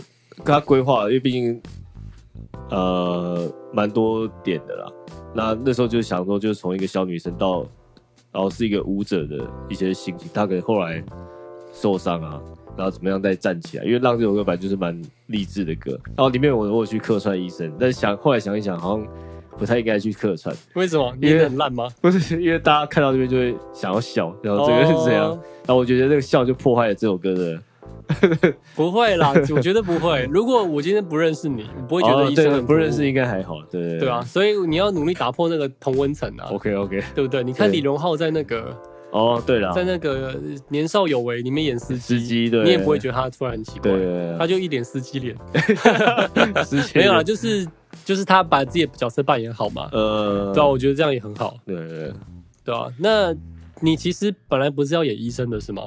[0.42, 1.60] 跟他规划，因为毕竟
[2.70, 4.86] 呃蛮多点的啦。
[5.34, 7.60] 那那时候就想说，就是从一个小女生到，
[8.32, 9.38] 然后是一个舞者的
[9.68, 11.02] 一些心情，她可能后来
[11.72, 12.40] 受伤啊，
[12.76, 13.84] 然后怎么样再站起来。
[13.84, 19.06] 因为《浪》这首歌本来就是蛮励志的歌，然后里面我我有去客串医生，但是想后来想一想，好像
[19.56, 21.14] 不太应该去客串，为什么？
[21.20, 21.88] 因为很烂吗？
[22.00, 25.30] 不是因为大家看到这边就会想要笑，然后这个是这样？
[25.30, 25.38] 哦
[25.68, 27.62] 然后我觉得这个笑就破坏了这首歌的。
[28.74, 30.26] 不会啦， 我觉得不会。
[30.30, 34.22] 如果我今天不认识你，我不会觉得医生不认识应该还好，对对对啊，。
[34.22, 37.42] 所以你要努力打破那个同温层啊，OK OK，对不对？
[37.44, 38.74] 你看李荣浩在那个
[39.10, 40.34] 哦对了，在那个
[40.68, 45.36] 年少有为里面演司机，司机对，你也不会觉得他突然很奇怪对，对他就一脸司机脸。
[46.94, 47.66] 没有啦，就是
[48.04, 49.88] 就是他把自己的角色扮演好嘛。
[49.92, 52.12] 呃，对啊，我觉得这样也很好，对对对，
[52.64, 52.86] 对啊。
[52.98, 53.34] 那
[53.80, 55.82] 你其实本来不是要演医生的是吗？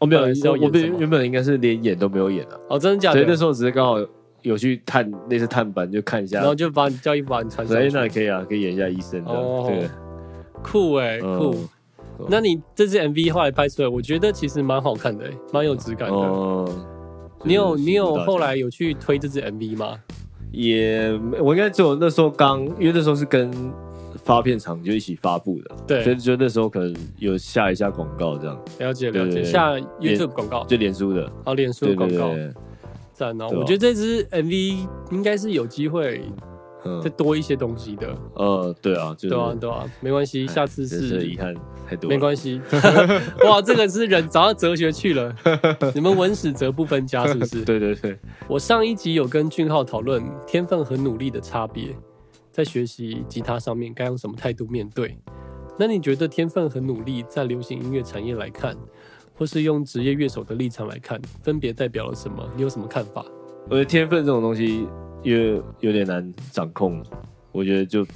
[0.00, 3.20] 哦没有，我演什么本原本应该是连演都没有演啊，哦，真的假的？
[3.20, 3.96] 所以那时候只是刚好
[4.42, 7.88] 有去探那次探班，就看一下然，后就把你叫衣服把你穿上所以。
[7.92, 9.88] 那也可以啊，可以演一下医生的，哦对，
[10.62, 11.54] 酷哎、嗯酷。
[12.28, 16.14] 那你这支 MV 后来拍出来，我觉得其实蛮好看的、欸，蛮有质感的。
[16.14, 16.68] 哦，
[17.44, 19.98] 你有你有后来有去推这支 MV 吗？
[20.52, 23.50] 也，我应该只有那时候刚，因为那时候是跟
[24.30, 29.32] 发片厂就一起发布的，所以对，就那时候可能有下一下广告这样，了解了解。
[29.32, 29.34] 对。
[29.34, 32.54] 对对下 YouTube 广告，就脸书的，哦，脸书的广告，对对，
[33.12, 33.48] 赞哦！
[33.50, 36.22] 我觉得这支 MV 应该是有机会
[36.84, 37.00] 嗯。
[37.02, 39.34] 再，多一些东西的，呃，对啊，就是。
[39.34, 41.52] 对啊对啊，没关系，哎下次是遗憾
[41.88, 42.60] 太多了，没关系。
[43.44, 45.34] 哇，这个是人找到哲学去了，
[45.94, 47.62] 你们文史哲不分家是不是？
[47.66, 48.16] 对对对，
[48.48, 51.94] 我上一集有跟俊浩讨论天分和努力的差别，
[52.60, 55.16] 在学习吉他上面该用什么态度面对。
[55.78, 58.76] 那你觉得天分和努力在流行音乐产业来看，
[59.34, 62.46] 或是用职业乐手的立场来看，分别代表了什么？
[62.54, 63.24] 你有什么看法？
[63.64, 64.86] 我觉得天分这种东西，
[65.22, 67.02] 因为有点难掌控，
[67.50, 68.06] 我觉得就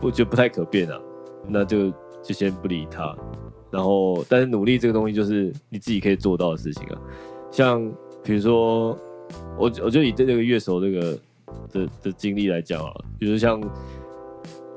[0.00, 0.98] 我觉得不太可变啊，
[1.46, 1.90] 那就
[2.22, 3.14] 就先不理他。
[3.70, 6.98] 然后，但是努力这个东西就是你自己可以做到的事情啊。
[7.50, 7.86] 像
[8.24, 8.96] 比如说，
[9.58, 11.18] 我我就以这个乐手这个
[11.72, 13.60] 的的经历来讲啊，比如像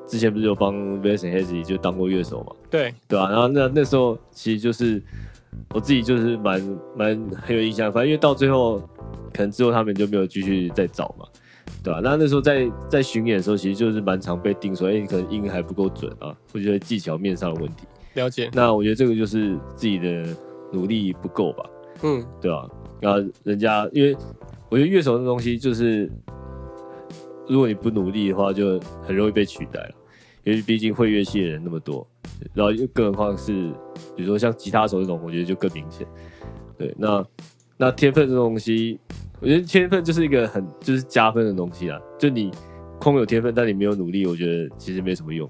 [0.07, 5.01] 之前不是有帮 Vincent Hazy 就当过乐手嘛，对，对啊、然后那那时候其实就是
[5.73, 8.79] 我自己就是蛮蛮很有印象，反正因为到最后
[9.33, 11.25] 可能之后他们就没有继续再找嘛，
[11.83, 17.87] 对吧、那那时候在在巡演的时候，其实就是蛮常被定说，哎、你可能音还不够准啊，或者技巧面上的问题。
[18.13, 20.25] 了解，那我觉得这个就是自己的
[20.71, 21.65] 努力不够吧，
[22.03, 22.69] 嗯，对吧、
[23.01, 24.15] 然后人家因为
[24.69, 26.09] 我觉得乐手这东西就是，
[27.47, 29.91] 如果你不努力的话，就很容易被取代了。
[30.43, 32.07] 因为毕竟会乐器的人那么多，
[32.53, 33.51] 然后又更何况是
[34.15, 36.05] 比如说像吉他手这种，我觉得就更明显。
[36.77, 37.25] 对，那
[37.77, 38.99] 那天分这东西，
[39.39, 41.99] 我觉得天分就是一个很就是加分的东西啊。
[42.19, 42.51] 就你
[42.99, 45.49] 空有天分，但你没有努力，我觉得其实没什么用。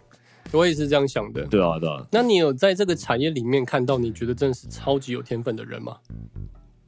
[0.54, 1.46] 我也是这样想的。
[1.48, 2.06] 对啊，对啊。
[2.10, 5.98] 那你有在这个产业里面看到你觉得真的是超级有天分的人吗？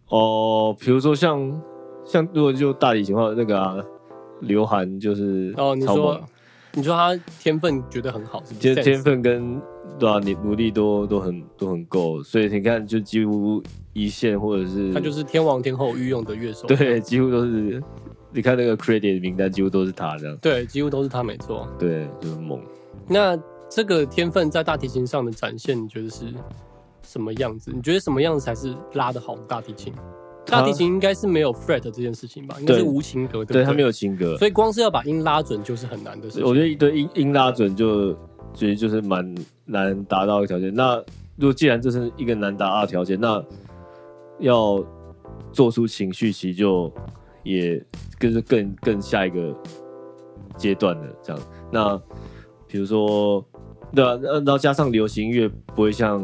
[0.07, 1.61] 哦，比如说像
[2.05, 3.75] 像如果就大提琴的话，那个啊，
[4.41, 6.21] 刘涵就是哦，你超说，
[6.73, 8.75] 你说他天分觉得很好，是不是？
[8.75, 9.61] 天分跟
[9.97, 13.61] 对啊，你努力都都很都很够，所以你看就几乎
[13.93, 16.67] 一线或者是他就是天王天后御用的乐手。
[16.69, 17.81] 对，几乎都是
[18.31, 21.67] 你看那个 credit 名单，几乎都是他这样，对，几乎都是他没错。
[21.79, 22.59] 对，就是猛。
[23.07, 23.37] 那
[23.69, 26.25] 这个天分在大提琴上的展现，你觉得是
[27.01, 27.71] 什么样子？
[27.73, 29.91] 你觉得什么样子才是拉的好的大提琴？
[30.47, 32.55] 它大提琴应该是没有 fret 这件事情吧？
[32.59, 36.47] 应该是无琴格，对他没有情格，所以光是要把音拉准就是很难的事情。
[36.47, 38.13] 我觉得一堆音音拉准就
[38.53, 40.73] 其实就是蛮难达到的条件。
[40.73, 40.95] 那
[41.35, 43.43] 如果既然这是一个难达到的条件，那
[44.39, 44.83] 要
[45.51, 46.91] 做出情绪，其实就
[47.43, 47.83] 也
[48.17, 49.53] 更是更更下一个
[50.55, 51.41] 阶段的这样。
[51.71, 52.01] 那
[52.67, 53.45] 比如说，
[53.93, 56.21] 对啊，然后加上流行音乐不会像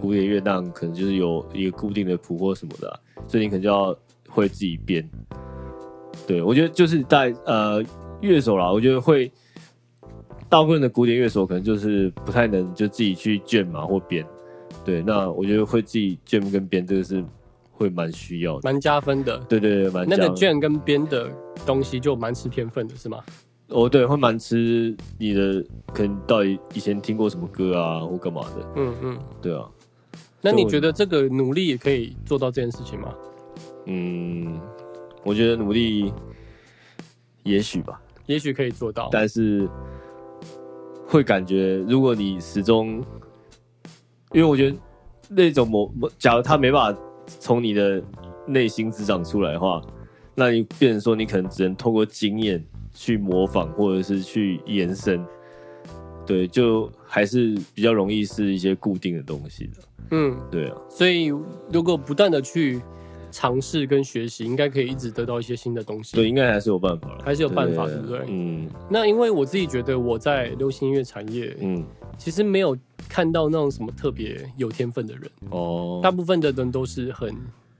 [0.00, 2.94] 古典乐那，可能就是有一个固定的谱或什么的啊、
[3.26, 3.96] 所以你可能就要
[4.28, 5.08] 会自己编。
[6.26, 7.82] 对，我觉得就是在呃
[8.20, 9.30] 乐手啦，我觉得会
[10.48, 14.24] 大部分的古典乐手可能就是不太能就自己去卷嘛或编。
[14.84, 17.24] 对，那我觉得会自己卷跟编这个是
[17.72, 18.60] 会蛮需要的。
[18.62, 19.38] 蛮加分的。
[19.48, 21.30] 对对对，蛮那个卷跟编的
[21.64, 23.18] 东西就蛮吃天分的，是吗？
[23.68, 28.72] 哦，对，会蛮吃你的可能到底以前听过什么歌啊或干嘛的。
[28.76, 29.18] 嗯嗯。
[29.40, 29.68] 对啊，
[30.44, 33.14] 那你觉得这个努力也可以做到这件事情吗？
[33.86, 34.60] 嗯，
[35.24, 36.12] 我觉得努力
[37.44, 39.08] 也许吧，也许可以做到。
[39.10, 39.66] 但是
[41.06, 43.02] 会感觉，如果你始终，
[44.32, 44.76] 因为我觉得
[45.30, 48.02] 那种某某，假如他没办法从你的
[48.46, 49.80] 内心滋长出来的话，
[50.34, 55.24] 那你变成说你可能只能透过经验去模仿，或者是去延伸，
[56.26, 61.26] 对，就还是比较容易是一些固定的东西的，嗯，对啊，所以
[61.72, 62.82] 如果不断的去
[63.30, 66.16] 尝试跟学习，应该可以一直得到一些新的东西。
[66.16, 68.24] 对，应该还是有办法，还是有办法对不对？
[68.26, 68.68] 嗯。
[68.90, 71.84] 那因为我自己觉得我在流行音乐产业，嗯，
[72.18, 72.76] 其实没有
[73.08, 77.32] 看到那种什么特别有天分的人，哦，大部分的人都是很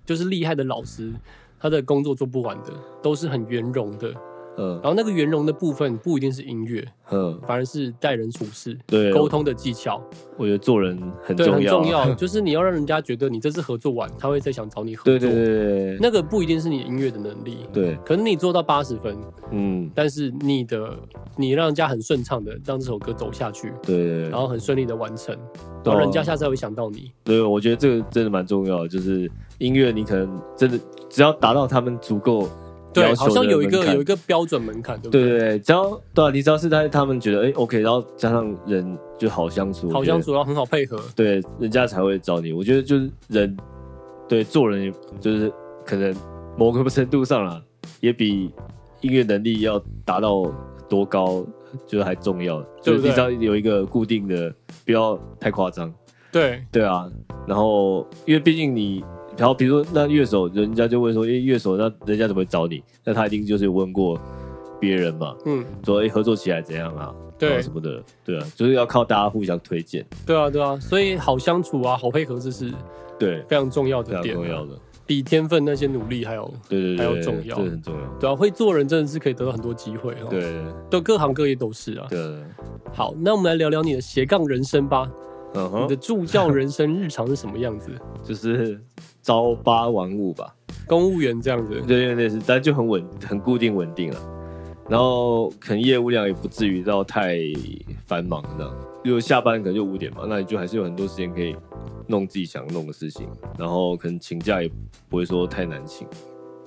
[0.06, 1.12] 就是厉害的老师，
[1.58, 4.14] 他的工作做不完的，都是很圆融的。
[4.56, 4.80] 嗯。
[4.82, 10.02] 然后那个圆融的部分不一定是音乐，嗯，反而是待人处事、对，沟通的技巧，
[10.36, 12.12] 我觉得做人很，重要，很重要。
[12.14, 15.18] 就是你要让人家觉得你这次合作完，他会再想找你合作。
[15.18, 19.16] 对对对对那个不一定是你音乐的能力，对，可能你做到八十分，
[19.50, 20.96] 嗯，但是你的
[21.36, 25.36] 你让人家很顺畅的让这首歌走下去，对然后很顺利的完成，
[25.84, 27.10] 然后人家下次还会想到你。
[27.22, 32.48] 对，我觉得这个真的蛮重要的，就是音乐，你可能真的只要达到他们足够
[32.94, 35.20] 对，好像有一个有一个标准门槛，对不对？
[35.22, 40.98] 对对对，只要对啊，你只要是在他们觉得哎、OK，然后加上人就好相处，好相处，然后很好配合。
[41.16, 42.52] 对，人家才会找你。
[42.52, 43.56] 我觉得就是人，
[44.28, 45.52] 对做人，就是
[45.84, 46.14] 可能
[46.56, 47.60] 某个程度上啦，
[48.00, 48.52] 也比
[49.00, 50.44] 音乐能力要达到
[50.88, 51.44] 多高，
[51.86, 52.60] 就是还重要。
[52.82, 54.54] 对不对就是你只要有一个固定的，
[54.86, 55.92] 不要太夸张。
[56.30, 57.08] 对，对啊，
[57.46, 59.04] 然后因为毕竟你，
[59.36, 62.82] 然后比如说那乐手，人家就问说，哎、乐手，那人家怎么会找你？
[63.04, 64.18] 那他一定就是问过
[64.80, 67.12] 别人嘛，嗯，说哎、合作起来怎样啊？
[67.38, 67.56] 然对。
[67.56, 72.72] 后什么的，对啊，就是要靠大家互相推荐，对啊，对啊，所以好相处啊，好配合，这是
[73.18, 77.56] 对，非常重要非常的点，重要的，比天分那些努力还有对对对，对还有重要。
[77.56, 80.40] 这很重要，对啊，会做人真的是可以得到很多机会哦。，对。
[80.88, 82.06] 对，各行各业都是啊。
[82.08, 82.18] 对，
[82.92, 85.10] 好，那我们来聊聊你的斜杠人生吧。
[85.54, 87.90] 嗯哼你的，助教人生日常是什么样子？
[88.22, 88.80] 就是
[89.22, 90.54] 朝八晚五吧，
[90.86, 94.20] 公务员这样子，对对对是，但就很稳，很固定稳定了。
[94.88, 97.38] 然后可能业务量也不至于到太
[98.06, 98.74] 繁忙这样。
[99.02, 101.56] 就下班可能就五点嘛，那你就还是有很多时间可以
[102.06, 103.26] 弄自己想弄的事情。
[103.58, 104.70] 然后可能请假也
[105.08, 106.06] 不会说太难请。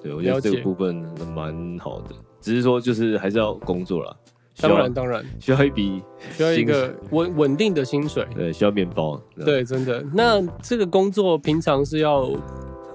[0.01, 0.95] 对我觉得这个部分
[1.35, 8.27] 蛮好的，只是说就是还是要工作啦，需要当然当然需要一笔需要一个稳稳定的薪水。
[8.35, 9.21] 对需要面包。
[9.45, 10.03] 对，真的。
[10.13, 12.23] 那这个工作平常是要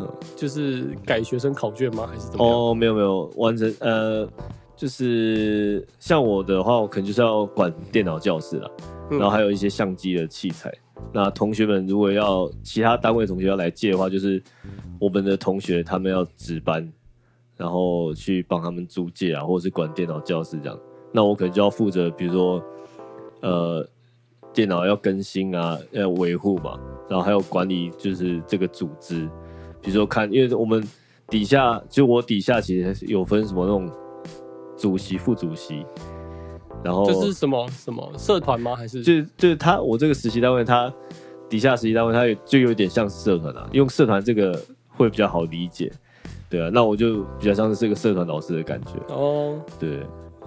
[0.00, 2.08] 嗯就是改学生考卷吗？
[2.10, 2.56] 还是怎么样？
[2.56, 4.28] 哦，没有没有，完成呃，
[4.74, 8.70] 就是像我的话，我可能就是要管电脑教室了，
[9.10, 10.72] 嗯然后还有一些相机的器材。
[11.12, 14.42] 那同学们如果要其他单位同学要来借的话，就是
[14.98, 16.90] 我们的同学他们要值班，
[17.56, 20.78] 然后去帮他们租借啊，或者是管电脑教室这样。
[21.12, 22.62] 那我可能就要负责，比如说
[23.40, 23.86] 呃
[24.52, 29.28] 电脑要更新啊，要维护嘛，然后还有管理就是这个组织，
[29.80, 30.82] 比如说看，因为我们
[31.28, 33.90] 底下就我底下其实有分什么那种
[34.76, 35.84] 主席、副主席，
[36.82, 37.68] 然后就是什么？
[37.70, 38.12] 什么？
[38.18, 38.74] 社团吗？
[38.74, 40.92] 还是就就是他我这个实习单位，他
[41.48, 45.90] 底下实习单位，他也就有点像社团啊，用社团这个会比较好理解，
[46.50, 49.58] 对啊，那我就比较像是这个社团老师的感觉，哦？
[49.78, 50.00] 对，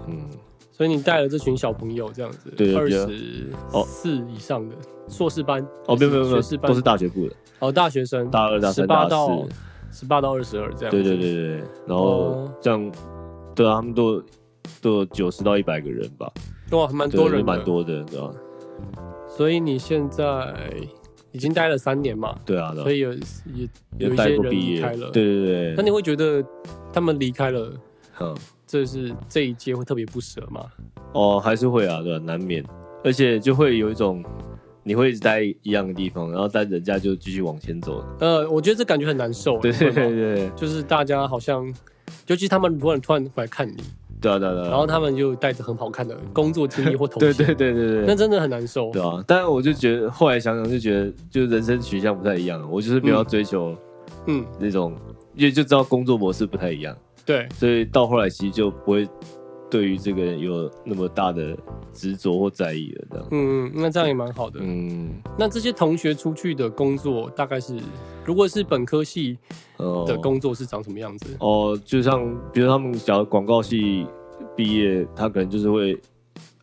[0.06, 0.28] 嗯，
[0.76, 3.82] 所以你带了这群小朋友这样子，二对二十哦。
[3.86, 4.74] 四以上的
[5.08, 6.68] 硕士班哦，没有没有没有，学士班？
[6.68, 11.02] 都是大学部的，哦大学生，大二大十三大八到四，十八到二十二这样子。
[11.02, 12.52] 对对对对，然后哦。
[12.60, 12.92] 这样，
[13.54, 14.22] 对啊，他们都
[14.82, 16.30] 都有九十到一百个人吧，
[16.72, 18.30] 哇，蛮多人的，蛮多的，对吧？
[19.26, 20.54] 所以你现在
[21.32, 23.18] 已经待了三年嘛，对啊，所以有也
[23.96, 26.44] 有有一些人离开了。，对对对，那你会觉得
[26.92, 27.72] 他们离开了，
[28.20, 28.34] 嗯。
[28.66, 30.66] 这是这一届会特别不舍吗？
[31.12, 32.64] 哦，还是会啊，对吧、难免，
[33.04, 34.24] 而且就会有一种
[34.82, 38.04] 你会一直待一样的地方，然后但人家就继续往前走。
[38.20, 39.58] 呃，我觉得这感觉很难受。
[39.60, 41.72] 对对对对就是大家好像，
[42.26, 43.76] 尤其他们突然突然回来看你，
[44.20, 44.68] 对啊对啊对啊。
[44.68, 48.90] 然后他们就带着很好看的工作经历或头衔， 对对对对对，那真的很难受。
[48.90, 49.22] 对啊。
[49.26, 53.76] 但是我就觉得后来想想就觉得，就人生取向不太一样，我就是比较追求
[54.26, 54.92] 嗯，那种，
[55.34, 59.06] 因为就知道工作模式不太一样，对，所以到后来其实就不会
[59.68, 61.58] 对于这个有那么大的
[61.92, 63.28] 执着或在意了，这样。
[63.32, 64.60] 嗯，那这样也蛮好的。
[64.62, 67.76] 嗯，那这些同学出去的工作大概是，
[68.24, 69.36] 如果是本科系
[69.78, 71.36] 哦的工作是长什么样子？
[71.40, 74.06] 哦，就像比如他们假如广告系
[74.54, 76.00] 毕业，他可能就是会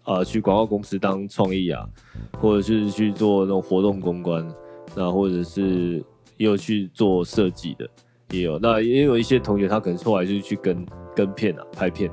[0.05, 1.85] 呃去广告公司当创意啊，
[2.39, 4.47] 或者是去做那种活动公关，
[4.95, 6.03] 那或者是
[6.37, 7.89] 也有去做设计的，
[8.31, 8.59] 也有。
[8.59, 12.11] 那也有一些同学他可能后来就去跟跟片啊，拍片，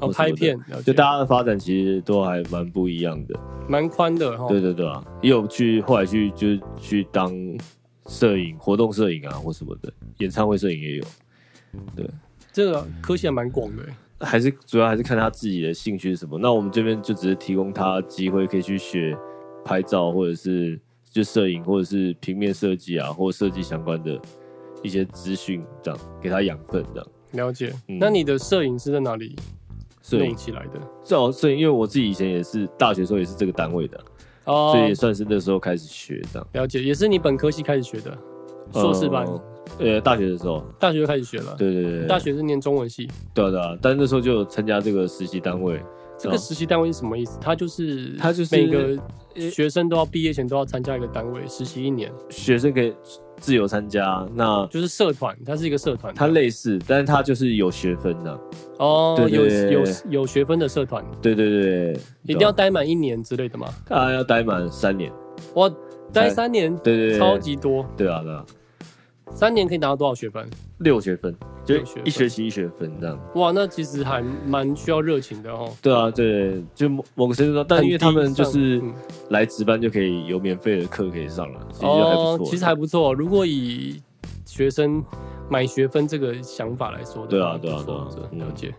[0.00, 3.38] 哦，拍片，就大家的发展其实都还蛮不一样的。
[3.68, 4.48] 蛮宽的哈。
[4.48, 7.32] 对对对啊，也有去后来去就是去当
[8.06, 11.04] 摄影、活动摄影啊或什么的，演唱会摄影也有。
[11.96, 12.08] 对
[12.52, 13.94] 这个科系还蛮广的欸。
[14.24, 16.38] 还是主要还是看他自己的兴趣是什么。
[16.38, 19.16] 那我们这边就只是提供他机会，可以去学
[19.64, 20.78] 拍照，或者是
[21.10, 24.20] 就摄影，或者是平面设计啊，或者设计相关的
[24.82, 27.08] 一些资讯，这样给他养分，这样。
[27.32, 27.72] 了解。
[27.88, 29.34] 嗯那你的摄影是在哪里
[30.10, 30.80] 弄，起来的？
[31.02, 33.98] 最好摄影，因为我自己以前也是大学时候也是这个单位的，
[34.44, 36.48] 哦所以也算是那时候开始学这样。
[36.52, 38.18] 了解，也是你本科系开始学的，
[38.72, 39.24] 硕士班，
[39.78, 41.54] 呃呃，大学的时候，大学就开始学了。
[41.56, 45.80] 对对对，大学是念中文系，对啊对啊，但那时候就参加这个实习单位，
[46.22, 47.38] 这个实习单位是什么意思？
[47.40, 48.96] 它就是它就是每个
[49.50, 52.94] 学生都要毕业前都要参加一个单位实习一年，学生可以
[53.38, 56.14] 自由参加，那就是社团，它是一个社团。
[56.14, 58.40] 它类似，但是它就是有学分的。
[58.78, 61.92] 哦，对对对有有有学分的社团，对对对，
[62.24, 63.68] 一定要待满一年之类的吗？
[63.88, 65.10] 啊要待满三年。
[65.54, 65.68] 哇，
[66.12, 68.44] 待三年，对对对，超级多，对啊对啊，
[69.34, 70.48] 三年可以拿到多少学分？
[70.78, 73.18] 六学分，就一学期一学分这样。
[73.34, 75.72] 哇，那其实还蛮需要热情的哦。
[75.80, 78.80] 对啊，对，就某某个程度上，但因为他们就是
[79.30, 83.14] 来值班就可以有免费的课可以上了，其实还不错。，哦其实还不错。
[83.14, 84.00] 如果以
[84.44, 85.02] 学生
[85.48, 88.74] 买学分这个想法来说的话，对啊对啊对了解，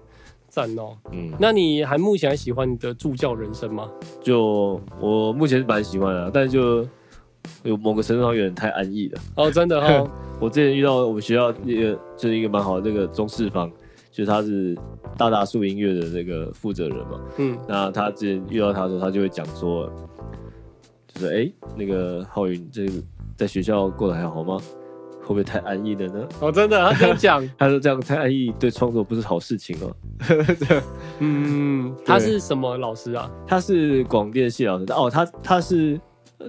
[0.50, 0.96] 赞哦。
[1.12, 3.90] 嗯，那你还目前还喜欢你的助教人生吗？
[4.22, 6.86] 就我目前是蛮喜欢的，但就
[7.64, 9.22] 有某个程度上有点太安逸了。
[9.36, 13.70] 哦，真的哦， 我之前遇到我们学校一个就是一个蛮好的那个中式方，
[14.12, 14.78] 就是他是
[15.18, 17.20] 大大树音乐的那个负责人嘛。
[17.38, 19.90] 嗯，那他之前遇到他的时候，他就会讲说，
[21.08, 22.92] 就是哎、诶那个浩云，这个
[23.36, 24.58] 在学校过得还好吗？
[25.22, 26.28] 会不会太安逸了呢？
[26.42, 29.96] 哦，真的，他这样讲， 他说这样太安逸对创作不是好事情哦。
[31.20, 33.32] 嗯，他是什么老师啊？
[33.48, 35.98] 他是广电系老师，哦，他他是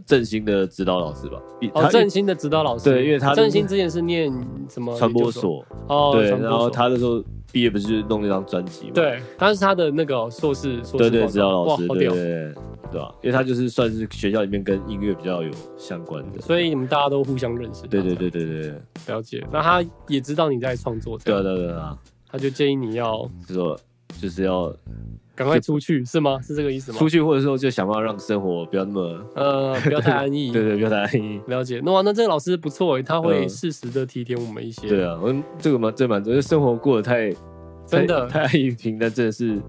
[0.06, 1.40] 振兴的指导老师吧？
[1.60, 2.84] 比哦，他振兴的指导老师。
[2.90, 4.32] 对因为他振兴之前是念
[4.68, 8.92] 什么传播所，哦，对，然后他那时候毕业不是就弄那张专辑嘛？
[8.94, 12.08] 对，他是他的那个硕士硕对对，指导老哇，师，对对。
[12.08, 12.54] 对
[12.92, 13.12] 对吧？
[13.22, 16.40] 因为他就是算是学校里面跟音乐比较有相关的。
[16.40, 18.74] 所以你们大家都互相认识，对对对对对对，
[19.14, 19.44] 了解。
[19.50, 21.98] 那他也知道你在创作，对啊对啊对啊，
[22.30, 23.76] 他就建议你要就说
[24.20, 24.72] 就是要
[25.34, 26.38] 赶快出去是吗？
[26.42, 26.98] 是这个意思吗？
[26.98, 30.50] 出去或者说就想办法让生活不要那么，呃，不要太安逸。
[30.52, 31.40] 对对，不要太安逸。
[31.48, 31.80] 了解。
[31.84, 34.88] 那哇，那这个老师不错诶，他会嗯适时的提点我们一些。
[34.88, 37.34] 对啊，我这个蛮这蛮，这生活过得太
[37.86, 39.60] 真的太太安逸平淡，真的是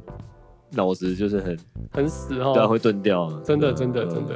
[0.71, 1.57] 脑子就是很
[1.91, 2.67] 很死对啊，哦。
[2.67, 3.41] 会钝掉啊。
[3.43, 4.35] 真的，嗯真的，真的。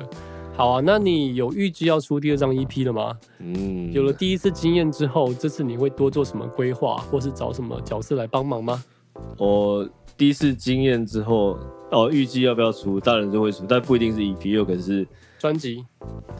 [0.56, 3.16] 好啊，那你有预计要出第二张 EP 了吗？
[3.40, 8.84] 嗯，有了第一次经验之后，这次你会多做什么规划，或是找什么角色来帮忙吗？
[9.38, 9.88] 我
[10.20, 11.58] 第一次经验之后，
[11.92, 15.08] 哦，预计要不要出，当然就会出，但不一定是 EP，有可能是
[15.40, 15.86] 专辑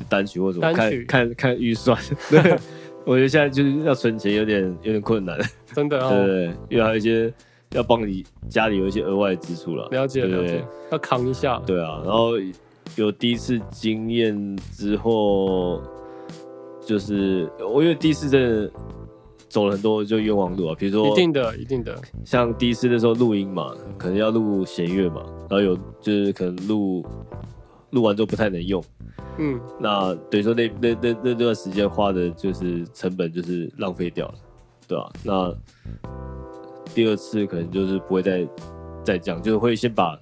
[0.10, 1.98] 单曲或什么，单曲看看看预算。
[2.30, 2.60] 对，
[3.06, 5.40] 我觉得现在就是要存钱有点有点困难，
[5.74, 7.34] 真的哦，对因为还有一些
[7.72, 9.88] 要帮你家里有一些额外的支出了。
[9.92, 10.62] 了解了解，
[10.92, 11.58] 要扛一下。
[11.66, 12.34] 对啊，然后
[12.98, 15.82] 有第一次经验之后，
[16.86, 18.72] 就是我因为第一次真的
[19.50, 27.04] 走了很多就冤枉路啊，比如说一定的，一定的，像第一次的时候录音嘛，可能要录弦乐嘛，然后有就是可能录
[27.90, 28.84] 录完之后不太能用，
[29.40, 34.36] 嗯，那等于说那那那那段时间花的就是成本就是浪费掉了，
[34.88, 35.54] 对吧、那
[36.94, 38.48] 第二次可能就是不会再
[39.04, 40.16] 再这样，就是会先把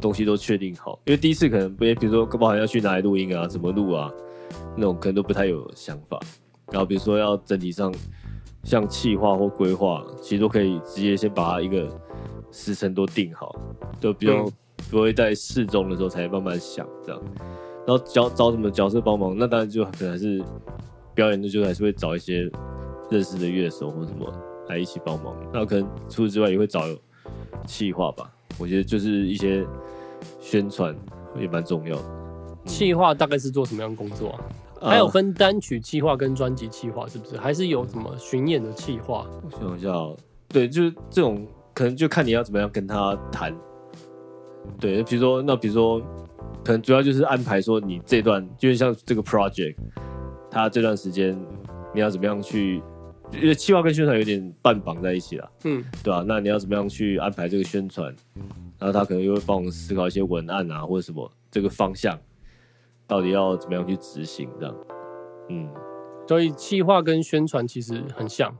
[0.00, 4.10] 东西都确定好，因为第一次可能不也比如说包含要去哪里录音啊，怎么录啊，
[4.74, 6.18] 那种可能都不太有想法。
[6.72, 7.94] 然后比如说要整体上
[8.66, 11.88] 像企划或规划，其实都可以直接先把它一个
[12.50, 13.54] 时辰都定好，
[14.00, 14.52] 就不用、嗯
[14.88, 17.20] 不会在试中的时候才慢慢想这样。
[17.84, 20.40] 然后找找什么角色帮忙，那当然就可能还是
[21.12, 22.48] 表演的，就还是会找一些
[23.10, 24.32] 认识的乐手或什么
[24.68, 25.34] 来一起帮忙。
[25.52, 26.82] 那可能除此之外也会找
[27.66, 29.66] 企划吧，我觉得就是一些
[30.40, 30.94] 宣传
[31.36, 32.04] 也蛮重要的。
[32.64, 34.40] 企划大概是做什么样的工作啊？
[34.80, 37.36] 啊还有分单曲计划跟专辑计划，是不是？
[37.36, 39.26] 还是有什么巡演的计划？
[39.42, 40.16] 我想一下哦，
[40.48, 43.54] 对，就是这种可能就看你要怎么样跟他谈。
[44.80, 46.00] 对，比如说那比如说，
[46.64, 49.76] 可能主要就是安排说你这段，就是像这个 project，
[50.50, 51.38] 他这段时间
[51.94, 52.82] 你要怎么样去，
[53.32, 58.14] 因为计划跟宣传有点半绑在一起了，嗯，对吧、那你要怎么样去安排这个宣传？
[58.78, 62.18] 然后他可能又会帮我们思考一些文案啊，或者什么这个方向，
[63.06, 64.74] 到底要怎么样去执行这样。
[65.48, 65.68] 嗯
[66.28, 68.52] 所以企划跟宣传其实很像，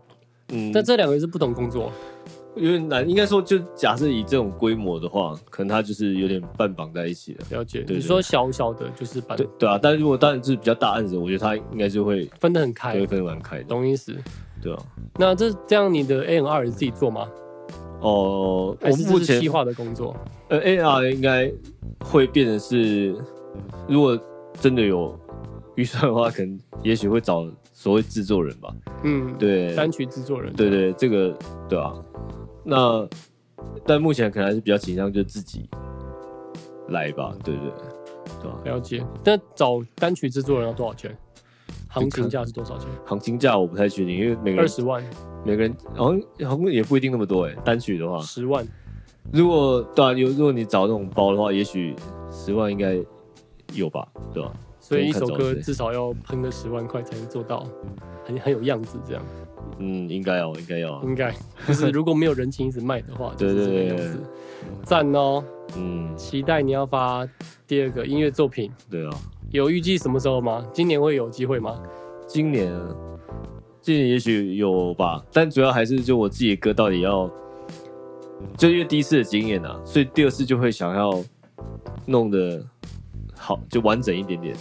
[0.52, 1.90] 嗯，但这两个是不同工作。
[2.54, 7.44] 有点难，应该说，就假设以这种规模的话，可能它就是有点半绑在一起了。
[7.50, 14.16] 了解，你说小小的就是把对对啊，但是如果当然是比较大案子，我觉得它应该就会分得很开就会，分得蛮开的，懂意思？
[14.62, 14.78] 对啊。
[15.18, 17.28] 那这这样你的 A N R 是自己做吗？
[18.00, 20.16] 哦，我目前企划的工作？
[20.48, 21.52] 呃 A R 应该
[22.00, 23.14] 会变成是，
[23.86, 24.18] 如果
[24.60, 25.18] 真的有
[25.74, 28.74] 预算的话，可能也许会找所谓制作人吧。
[29.04, 30.52] 嗯，对，单曲制作人。
[30.54, 31.36] 对对，这个
[31.68, 31.94] 对啊。
[32.64, 33.08] 那
[33.84, 35.68] 但目前可能还是比较倾向就自己
[36.88, 37.70] 来吧，对对
[38.42, 38.58] 对吧？
[38.64, 39.04] 了解。
[39.24, 41.16] 那找单曲制作人要多少钱？
[41.88, 42.88] 行情价是多少钱？
[43.04, 45.02] 行情价我不太确定，因为每个人二十万、
[45.44, 47.54] 每个人好像好像也不一定那么多哎。
[47.64, 48.66] 单曲的话，十万，
[49.32, 51.94] 如果对啊，有如果你找那种包的话，也许
[52.30, 52.98] 十万应该
[53.76, 54.52] 有吧，对吧？
[54.80, 57.66] 所以一首歌至少要喷个十万块才能做到
[58.24, 59.22] 很很有样子，这样
[59.78, 61.34] 嗯，应该要，应该要，应该
[61.66, 64.20] 就是如果没有人情一直卖的话， 就对是这个对对样子。
[64.84, 65.44] 赞哦，
[65.76, 67.28] 嗯，期待你要发
[67.66, 69.10] 第二个音乐作品，对啊。
[69.50, 70.66] 有预计什么时候吗？
[70.72, 71.80] 今年会有机会吗？
[72.26, 72.72] 今年，
[73.80, 77.30] 今年也许有吧，但主要还是就我自己的歌到底要，
[78.56, 81.22] 就因为第一次的经验啊，所以第二次就会想要
[82.06, 82.60] 弄得
[83.46, 84.56] 好，就完整一点点，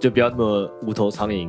[0.00, 1.48] 就不要那么无头苍蝇，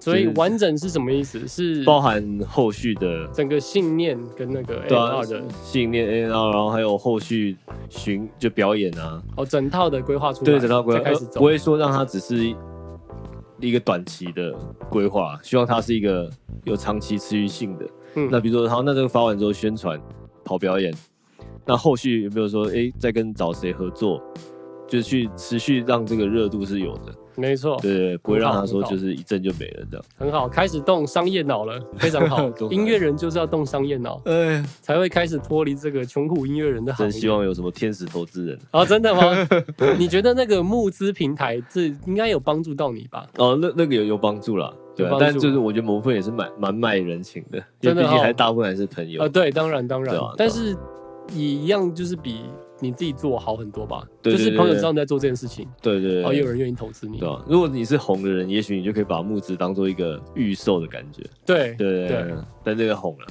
[0.00, 1.46] 所以完整是什么意思？
[1.46, 7.58] 是包含后续的整个信念跟那个 A R 的信念 A R，然后还有后续
[7.90, 11.44] 巡就表演啊，哦，整套的规划出来，对，整套规划才开始走呃不。
[11.44, 12.56] 会说让它只是
[13.60, 14.54] 一个短期的
[14.88, 16.30] 规划，希望它是一个
[16.62, 17.84] 有长期持续性的。
[18.14, 20.00] 嗯那比如说，好，那这个发完之后宣传、
[20.46, 20.94] 跑表演，
[21.66, 24.22] 那后续有没有说，哎、再跟找谁合作，
[24.86, 30.04] 就是去持续让这个热度是有的，没错，对不会让他说就是一阵就没了这样。
[30.16, 32.48] 很好，开始动商业脑了，非常好。
[32.70, 37.10] 音乐人就是要动商业脑，哎，才会开始脱离这个穷苦音乐人的行业。
[37.12, 39.48] 真希望有什么天使投资人哦，真的吗？
[39.98, 43.26] 你觉得那个募资平台这应该有帮助到你吧？
[43.38, 49.22] 哦，那那个有有帮助啦，对、但就是我觉得某部分也是蛮蛮卖人情的，因真的哦为毕竟还大部分还是朋友。
[49.22, 50.76] 啊，对，当然当然但是
[51.32, 52.42] 也一样就是比
[52.80, 54.02] 你自己做好很多吧。
[54.22, 57.28] 就是朋友知道你在做这件事情，对对对然后也有人愿意投资你对。
[57.28, 61.22] 啊，如果你是红的人，也许你就可以把募资当做一个预售的感觉。
[61.44, 63.26] 对对对但这个红了，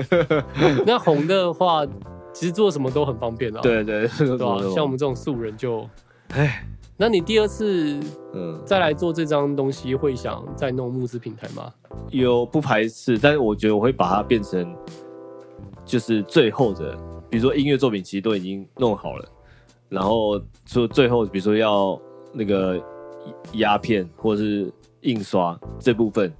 [0.86, 1.86] 那红的话，
[2.32, 3.60] 其实做什么都很方便啊。
[3.62, 5.88] 对对，对吧、像我们这种素人就，
[6.28, 6.66] 哎，
[6.96, 7.98] 那你第二次
[8.32, 11.72] 嗯，再来做这张东西，会想再弄募资平台吗？
[12.10, 14.74] 有不排斥，但是我觉得我会把它变成
[15.84, 16.96] 就是最后的，
[17.30, 19.24] 比如说音乐作品其实都已经弄好了，
[19.88, 22.00] 然后说最后比如说要
[22.32, 22.82] 那个
[23.54, 24.72] 压片或者是
[25.02, 26.32] 印刷这部分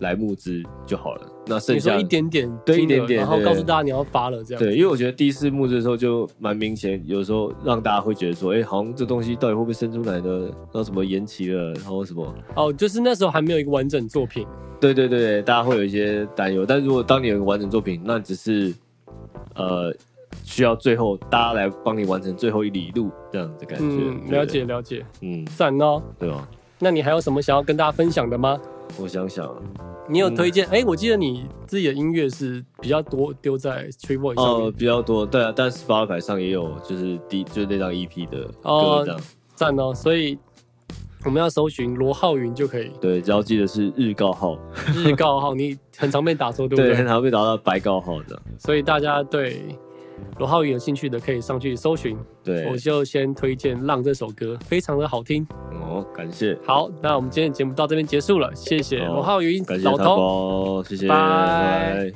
[0.00, 4.62] 来募资就好了，那剩下一点点对一点点然后告诉大家你要发了这样。
[4.62, 10.40] 对，因为我觉得第一次募资的时候就蛮明显，有时候让大家会觉得说，哎、好像这东西到底会不会生出来呢？
[10.50, 14.46] 然后什么延期了，然后什么，哦，就是那时候还没有一个完整作品，
[14.80, 16.64] 对对对，大家会有一些担忧。
[16.64, 18.72] 但如果当你有一个完整作品，那只是
[19.56, 19.92] 呃
[20.48, 23.84] 需要最后大家来帮你完成最后一里路这样的感觉。
[23.84, 26.02] 嗯，了解，了解，嗯，赞哦。
[26.18, 26.40] 对哦？
[26.78, 28.58] 那你还有什么想要跟大家分享的吗？
[28.98, 29.46] 我想想，
[30.08, 30.66] 你有推荐？
[30.68, 39.20] 嗯哎、我记得你自己的音乐是比较多丢在 Street Voice 上哦、面，比较多，对啊，但 Spotify 上也有，就是第就是那张 EP 的哦歌这样。
[39.54, 39.92] 赞哦。
[39.92, 40.38] 所以
[41.26, 44.56] 我们要搜寻罗浩云就可以，对，只要记得是日告号，
[44.94, 46.94] 日告号，你很常被打错，对不对，对？
[46.96, 48.42] 很常被打到白告号这样。
[48.58, 49.60] 所以大家对
[50.38, 52.16] 罗浩宇有兴趣的，可以上去搜寻。
[52.44, 55.46] 对我，就先推荐《浪》这首歌，非常的好听。
[55.72, 56.56] 哦，感谢。
[56.64, 60.16] 好，那我们今天的节目到这边结束了，谢谢好罗浩云感谢他老头。
[60.16, 62.12] 包，谢谢，拜